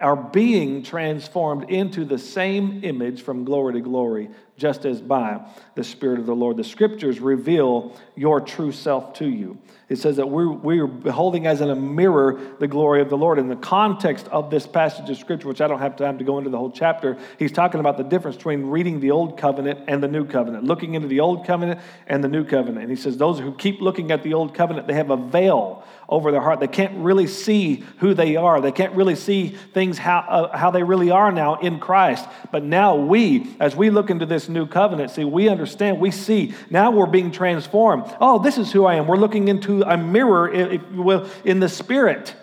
are 0.00 0.16
being 0.16 0.82
transformed 0.82 1.70
into 1.70 2.04
the 2.04 2.18
same 2.18 2.84
image 2.84 3.22
from 3.22 3.44
glory 3.44 3.74
to 3.74 3.80
glory, 3.80 4.30
just 4.56 4.84
as 4.84 5.00
by 5.00 5.40
the 5.74 5.84
Spirit 5.84 6.20
of 6.20 6.26
the 6.26 6.34
Lord. 6.34 6.56
The 6.56 6.64
scriptures 6.64 7.20
reveal 7.20 7.96
your 8.14 8.40
true 8.40 8.72
self 8.72 9.14
to 9.14 9.26
you. 9.26 9.58
It 9.88 9.98
says 9.98 10.16
that 10.16 10.30
we're, 10.30 10.50
we're 10.50 10.86
beholding 10.86 11.46
as 11.46 11.60
in 11.60 11.68
a 11.68 11.76
mirror 11.76 12.40
the 12.58 12.66
glory 12.66 13.02
of 13.02 13.10
the 13.10 13.18
Lord. 13.18 13.38
In 13.38 13.48
the 13.48 13.56
context 13.56 14.26
of 14.28 14.48
this 14.48 14.66
passage 14.66 15.10
of 15.10 15.18
Scripture, 15.18 15.46
which 15.46 15.60
I 15.60 15.68
don't 15.68 15.80
have 15.80 15.96
time 15.96 16.16
to 16.18 16.24
go 16.24 16.38
into 16.38 16.48
the 16.48 16.56
whole 16.56 16.70
chapter, 16.70 17.18
he's 17.38 17.52
talking 17.52 17.80
about 17.80 17.98
the 17.98 18.02
difference 18.02 18.36
between 18.36 18.66
reading 18.66 19.00
the 19.00 19.10
Old 19.10 19.36
Covenant 19.36 19.80
and 19.86 20.02
the 20.02 20.08
New 20.08 20.24
Covenant, 20.24 20.64
looking 20.64 20.94
into 20.94 21.06
the 21.06 21.20
Old 21.20 21.46
Covenant 21.46 21.80
and 22.06 22.24
the 22.24 22.28
New 22.28 22.44
Covenant. 22.44 22.78
And 22.78 22.90
he 22.90 22.96
says, 22.96 23.18
Those 23.18 23.38
who 23.38 23.52
keep 23.52 23.82
looking 23.82 24.10
at 24.10 24.22
the 24.22 24.32
Old 24.32 24.54
Covenant, 24.54 24.86
they 24.86 24.94
have 24.94 25.10
a 25.10 25.18
veil 25.18 25.84
over 26.08 26.32
their 26.32 26.40
heart. 26.40 26.60
They 26.60 26.66
can't 26.66 26.96
really 26.96 27.26
see 27.26 27.84
who 27.98 28.14
they 28.14 28.36
are, 28.36 28.60
they 28.60 28.72
can't 28.72 28.94
really 28.94 29.16
see 29.16 29.48
things 29.48 29.98
how, 29.98 30.18
uh, 30.20 30.56
how 30.56 30.70
they 30.70 30.82
really 30.82 31.10
are 31.10 31.30
now 31.30 31.56
in 31.56 31.78
Christ. 31.78 32.26
But 32.50 32.62
now 32.62 32.96
we, 32.96 33.54
as 33.60 33.76
we 33.76 33.90
look 33.90 34.08
into 34.08 34.24
this 34.44 34.50
New 34.50 34.66
Covenant, 34.66 35.10
see, 35.10 35.24
we 35.24 35.48
understand, 35.48 36.00
we 36.00 36.10
see, 36.10 36.54
now 36.70 36.90
we're 36.90 37.06
being 37.06 37.30
transformed. 37.30 38.04
Oh, 38.20 38.38
this 38.38 38.58
is 38.58 38.70
who 38.72 38.84
I 38.84 38.96
am. 38.96 39.06
We're 39.06 39.16
looking 39.16 39.48
into 39.48 39.82
a 39.82 39.96
mirror, 39.96 40.52
if 40.52 40.82
you 40.92 41.02
will, 41.02 41.28
in 41.44 41.60
the 41.60 41.68
spirit. 41.68 42.34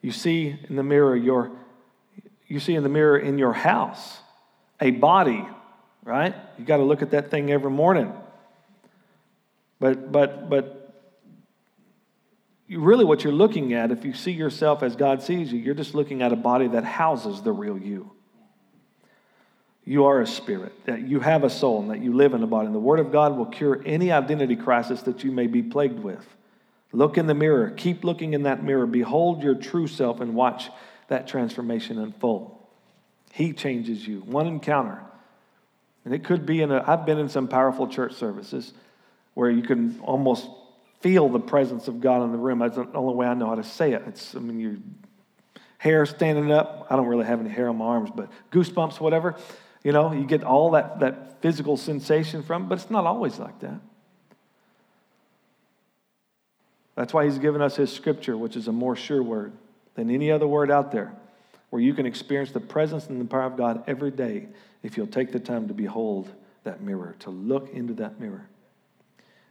You 0.00 0.10
see 0.10 0.56
in 0.68 0.76
the 0.76 0.82
mirror 0.82 1.14
your 1.14 1.52
you 2.48 2.58
see 2.58 2.74
in 2.74 2.82
the 2.82 2.88
mirror 2.88 3.16
in 3.16 3.38
your 3.38 3.52
house 3.52 4.18
a 4.80 4.90
body, 4.90 5.46
right? 6.02 6.34
You 6.58 6.64
got 6.64 6.78
to 6.78 6.82
look 6.82 7.00
at 7.02 7.12
that 7.12 7.30
thing 7.30 7.52
every 7.52 7.70
morning. 7.70 8.12
But 9.78 10.10
but 10.10 10.50
but 10.50 11.04
really 12.68 13.04
what 13.04 13.22
you're 13.22 13.32
looking 13.32 13.74
at 13.74 13.92
if 13.92 14.04
you 14.04 14.12
see 14.12 14.32
yourself 14.32 14.82
as 14.82 14.96
God 14.96 15.22
sees 15.22 15.52
you, 15.52 15.60
you're 15.60 15.74
just 15.74 15.94
looking 15.94 16.20
at 16.20 16.32
a 16.32 16.36
body 16.36 16.66
that 16.68 16.84
houses 16.84 17.42
the 17.42 17.52
real 17.52 17.78
you 17.78 18.10
you 19.84 20.04
are 20.04 20.20
a 20.20 20.26
spirit, 20.26 20.72
that 20.86 21.02
you 21.02 21.20
have 21.20 21.42
a 21.42 21.50
soul, 21.50 21.80
and 21.80 21.90
that 21.90 22.00
you 22.00 22.14
live 22.14 22.34
in 22.34 22.42
a 22.42 22.46
body. 22.46 22.66
And 22.66 22.74
the 22.74 22.80
Word 22.80 23.00
of 23.00 23.10
God 23.10 23.36
will 23.36 23.46
cure 23.46 23.82
any 23.84 24.12
identity 24.12 24.56
crisis 24.56 25.02
that 25.02 25.24
you 25.24 25.32
may 25.32 25.46
be 25.48 25.62
plagued 25.62 25.98
with. 25.98 26.24
Look 26.92 27.18
in 27.18 27.26
the 27.26 27.34
mirror. 27.34 27.70
Keep 27.70 28.04
looking 28.04 28.34
in 28.34 28.44
that 28.44 28.62
mirror. 28.62 28.86
Behold 28.86 29.42
your 29.42 29.54
true 29.54 29.86
self 29.86 30.20
and 30.20 30.34
watch 30.34 30.70
that 31.08 31.26
transformation 31.26 31.98
unfold. 31.98 32.56
He 33.32 33.52
changes 33.52 34.06
you. 34.06 34.20
One 34.20 34.46
encounter. 34.46 35.00
And 36.04 36.14
it 36.14 36.24
could 36.24 36.44
be 36.46 36.60
in 36.60 36.70
a, 36.70 36.84
I've 36.86 37.06
been 37.06 37.18
in 37.18 37.28
some 37.28 37.48
powerful 37.48 37.88
church 37.88 38.14
services 38.14 38.72
where 39.34 39.50
you 39.50 39.62
can 39.62 39.98
almost 40.00 40.48
feel 41.00 41.28
the 41.28 41.40
presence 41.40 41.88
of 41.88 42.00
God 42.00 42.22
in 42.24 42.32
the 42.32 42.38
room. 42.38 42.58
That's 42.58 42.76
the 42.76 42.86
only 42.94 43.14
way 43.14 43.26
I 43.26 43.34
know 43.34 43.48
how 43.48 43.54
to 43.54 43.64
say 43.64 43.92
it. 43.92 44.02
It's, 44.06 44.34
I 44.34 44.38
mean, 44.38 44.60
your 44.60 44.76
hair 45.78 46.06
standing 46.06 46.52
up. 46.52 46.86
I 46.90 46.96
don't 46.96 47.06
really 47.06 47.24
have 47.24 47.40
any 47.40 47.50
hair 47.50 47.68
on 47.68 47.78
my 47.78 47.86
arms, 47.86 48.10
but 48.14 48.30
goosebumps, 48.52 49.00
whatever. 49.00 49.34
You 49.82 49.92
know, 49.92 50.12
you 50.12 50.24
get 50.24 50.44
all 50.44 50.70
that, 50.72 51.00
that 51.00 51.42
physical 51.42 51.76
sensation 51.76 52.42
from, 52.42 52.68
but 52.68 52.78
it's 52.78 52.90
not 52.90 53.04
always 53.04 53.38
like 53.38 53.58
that. 53.60 53.80
That's 56.94 57.12
why 57.12 57.24
he's 57.24 57.38
given 57.38 57.62
us 57.62 57.76
his 57.76 57.90
scripture, 57.90 58.36
which 58.36 58.56
is 58.56 58.68
a 58.68 58.72
more 58.72 58.94
sure 58.94 59.22
word 59.22 59.52
than 59.94 60.10
any 60.10 60.30
other 60.30 60.46
word 60.46 60.70
out 60.70 60.92
there, 60.92 61.12
where 61.70 61.82
you 61.82 61.94
can 61.94 62.06
experience 62.06 62.52
the 62.52 62.60
presence 62.60 63.06
and 63.06 63.20
the 63.20 63.24
power 63.24 63.44
of 63.44 63.56
God 63.56 63.82
every 63.86 64.10
day 64.10 64.48
if 64.82 64.96
you'll 64.96 65.06
take 65.06 65.32
the 65.32 65.40
time 65.40 65.68
to 65.68 65.74
behold 65.74 66.30
that 66.64 66.80
mirror, 66.80 67.16
to 67.20 67.30
look 67.30 67.70
into 67.70 67.94
that 67.94 68.20
mirror 68.20 68.46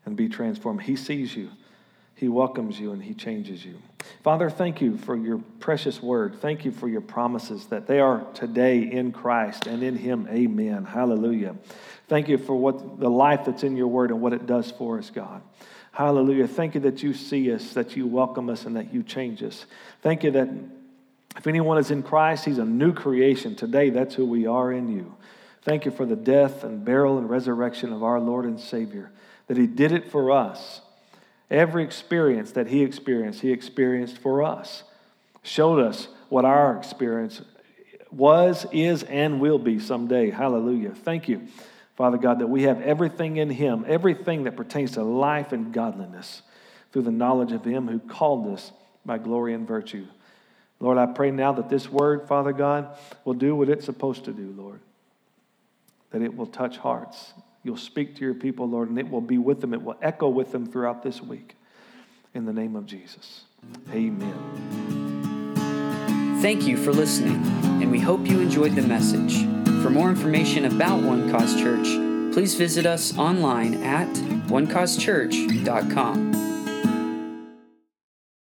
and 0.06 0.16
be 0.16 0.30
transformed. 0.30 0.82
He 0.82 0.96
sees 0.96 1.36
you. 1.36 1.50
He 2.22 2.30
welcomes 2.30 2.80
you 2.80 2.92
and 2.92 3.02
He 3.02 3.16
changes 3.16 3.66
you. 3.66 3.80
Father, 4.24 4.52
thank 4.52 4.80
you 4.80 4.96
for 4.96 5.16
your 5.16 5.40
precious 5.60 6.04
word. 6.04 6.36
Thank 6.40 6.66
you 6.66 6.72
for 6.72 6.88
your 6.88 7.02
promises 7.02 7.66
that 7.66 7.88
they 7.88 8.00
are 8.00 8.24
today 8.36 8.84
in 8.84 9.12
Christ 9.12 9.66
and 9.66 9.82
in 9.82 9.96
Him. 9.96 10.28
Amen. 10.30 10.86
Hallelujah. 10.86 11.56
Thank 12.08 12.30
you 12.30 12.38
for 12.38 12.56
what 12.56 13.00
the 13.00 13.10
life 13.10 13.46
that's 13.46 13.64
in 13.64 13.76
your 13.76 13.88
word 13.88 14.12
and 14.12 14.22
what 14.22 14.34
it 14.34 14.46
does 14.46 14.70
for 14.70 15.00
us, 15.00 15.10
God. 15.10 15.42
Hallelujah. 15.94 16.48
Thank 16.48 16.76
you 16.76 16.82
that 16.82 17.02
you 17.02 17.16
see 17.16 17.52
us, 17.52 17.74
that 17.74 17.96
you 17.96 18.06
welcome 18.06 18.52
us, 18.52 18.68
and 18.68 18.76
that 18.76 18.94
you 18.94 19.02
change 19.02 19.42
us. 19.42 19.66
Thank 20.04 20.24
you 20.24 20.30
that 20.30 20.48
if 21.38 21.48
anyone 21.48 21.80
is 21.80 21.90
in 21.90 22.04
Christ, 22.04 22.46
he's 22.46 22.60
a 22.60 22.66
new 22.66 22.94
creation. 22.94 23.56
Today, 23.56 23.90
that's 23.90 24.14
who 24.14 24.28
we 24.28 24.46
are 24.46 24.72
in 24.72 24.90
you. 24.90 25.16
Thank 25.64 25.86
you 25.86 25.92
for 25.92 26.06
the 26.06 26.16
death 26.16 26.64
and 26.64 26.86
burial 26.86 27.18
and 27.18 27.28
resurrection 27.28 27.92
of 27.92 28.04
our 28.04 28.20
Lord 28.20 28.46
and 28.46 28.60
Savior, 28.60 29.12
that 29.48 29.58
he 29.58 29.66
did 29.66 29.92
it 29.92 30.12
for 30.12 30.30
us 30.30 30.82
Every 31.52 31.84
experience 31.84 32.54
that 32.54 32.68
he 32.68 32.82
experienced, 32.82 33.42
he 33.42 33.52
experienced 33.52 34.18
for 34.18 34.42
us. 34.42 34.84
Showed 35.44 35.80
us 35.80 36.08
what 36.30 36.46
our 36.46 36.78
experience 36.78 37.42
was, 38.10 38.66
is, 38.72 39.04
and 39.04 39.42
will 39.42 39.60
be 39.60 39.78
someday. 39.78 40.30
Hallelujah. 40.30 40.92
Thank 40.92 41.28
you, 41.28 41.48
Father 41.98 42.18
God, 42.18 42.40
that 42.40 42.48
we 42.48 42.64
have 42.64 42.82
everything 42.82 43.36
in 43.36 43.50
him, 43.50 43.84
everything 43.86 44.46
that 44.46 44.56
pertains 44.56 44.92
to 44.92 45.04
life 45.04 45.52
and 45.52 45.74
godliness 45.74 46.42
through 46.94 47.02
the 47.02 47.12
knowledge 47.12 47.52
of 47.52 47.66
him 47.66 47.88
who 47.88 48.00
called 48.00 48.48
us 48.54 48.72
by 49.06 49.18
glory 49.18 49.54
and 49.54 49.68
virtue. 49.68 50.06
Lord, 50.80 50.98
I 50.98 51.06
pray 51.06 51.32
now 51.32 51.52
that 51.54 51.70
this 51.70 51.90
word, 51.90 52.28
Father 52.28 52.54
God, 52.54 52.98
will 53.26 53.34
do 53.34 53.56
what 53.56 53.68
it's 53.68 53.86
supposed 53.86 54.26
to 54.26 54.32
do, 54.32 54.54
Lord. 54.58 54.80
That 56.12 56.22
it 56.22 56.36
will 56.36 56.48
touch 56.48 56.78
hearts, 56.78 57.34
You'll 57.64 57.78
speak 57.78 58.16
to 58.16 58.22
your 58.22 58.34
people, 58.34 58.68
Lord, 58.68 58.90
and 58.90 58.98
it 58.98 59.10
will 59.10 59.22
be 59.22 59.38
with 59.38 59.62
them. 59.62 59.74
It 59.74 59.82
will 59.82 59.98
echo 60.02 60.28
with 60.30 60.52
them 60.52 60.66
throughout 60.66 61.04
this 61.04 61.22
week. 61.22 61.56
In 62.34 62.46
the 62.46 62.54
name 62.54 62.76
of 62.76 62.86
Jesus. 62.86 63.44
Amen. 63.92 64.80
Thank 66.42 66.66
you 66.66 66.76
for 66.78 66.92
listening, 66.92 67.44
and 67.82 67.92
we 67.92 68.00
hope 68.00 68.26
you 68.26 68.40
enjoyed 68.40 68.76
the 68.76 68.82
message. 68.82 69.44
For 69.84 69.92
more 69.92 70.10
information 70.10 70.66
about 70.66 71.04
One 71.04 71.30
Cause 71.30 71.56
Church, 71.60 71.86
please 72.34 72.56
visit 72.56 72.88
us 72.88 73.16
online 73.18 73.76
at 73.84 74.08
onecausechurch.com. 74.48 76.31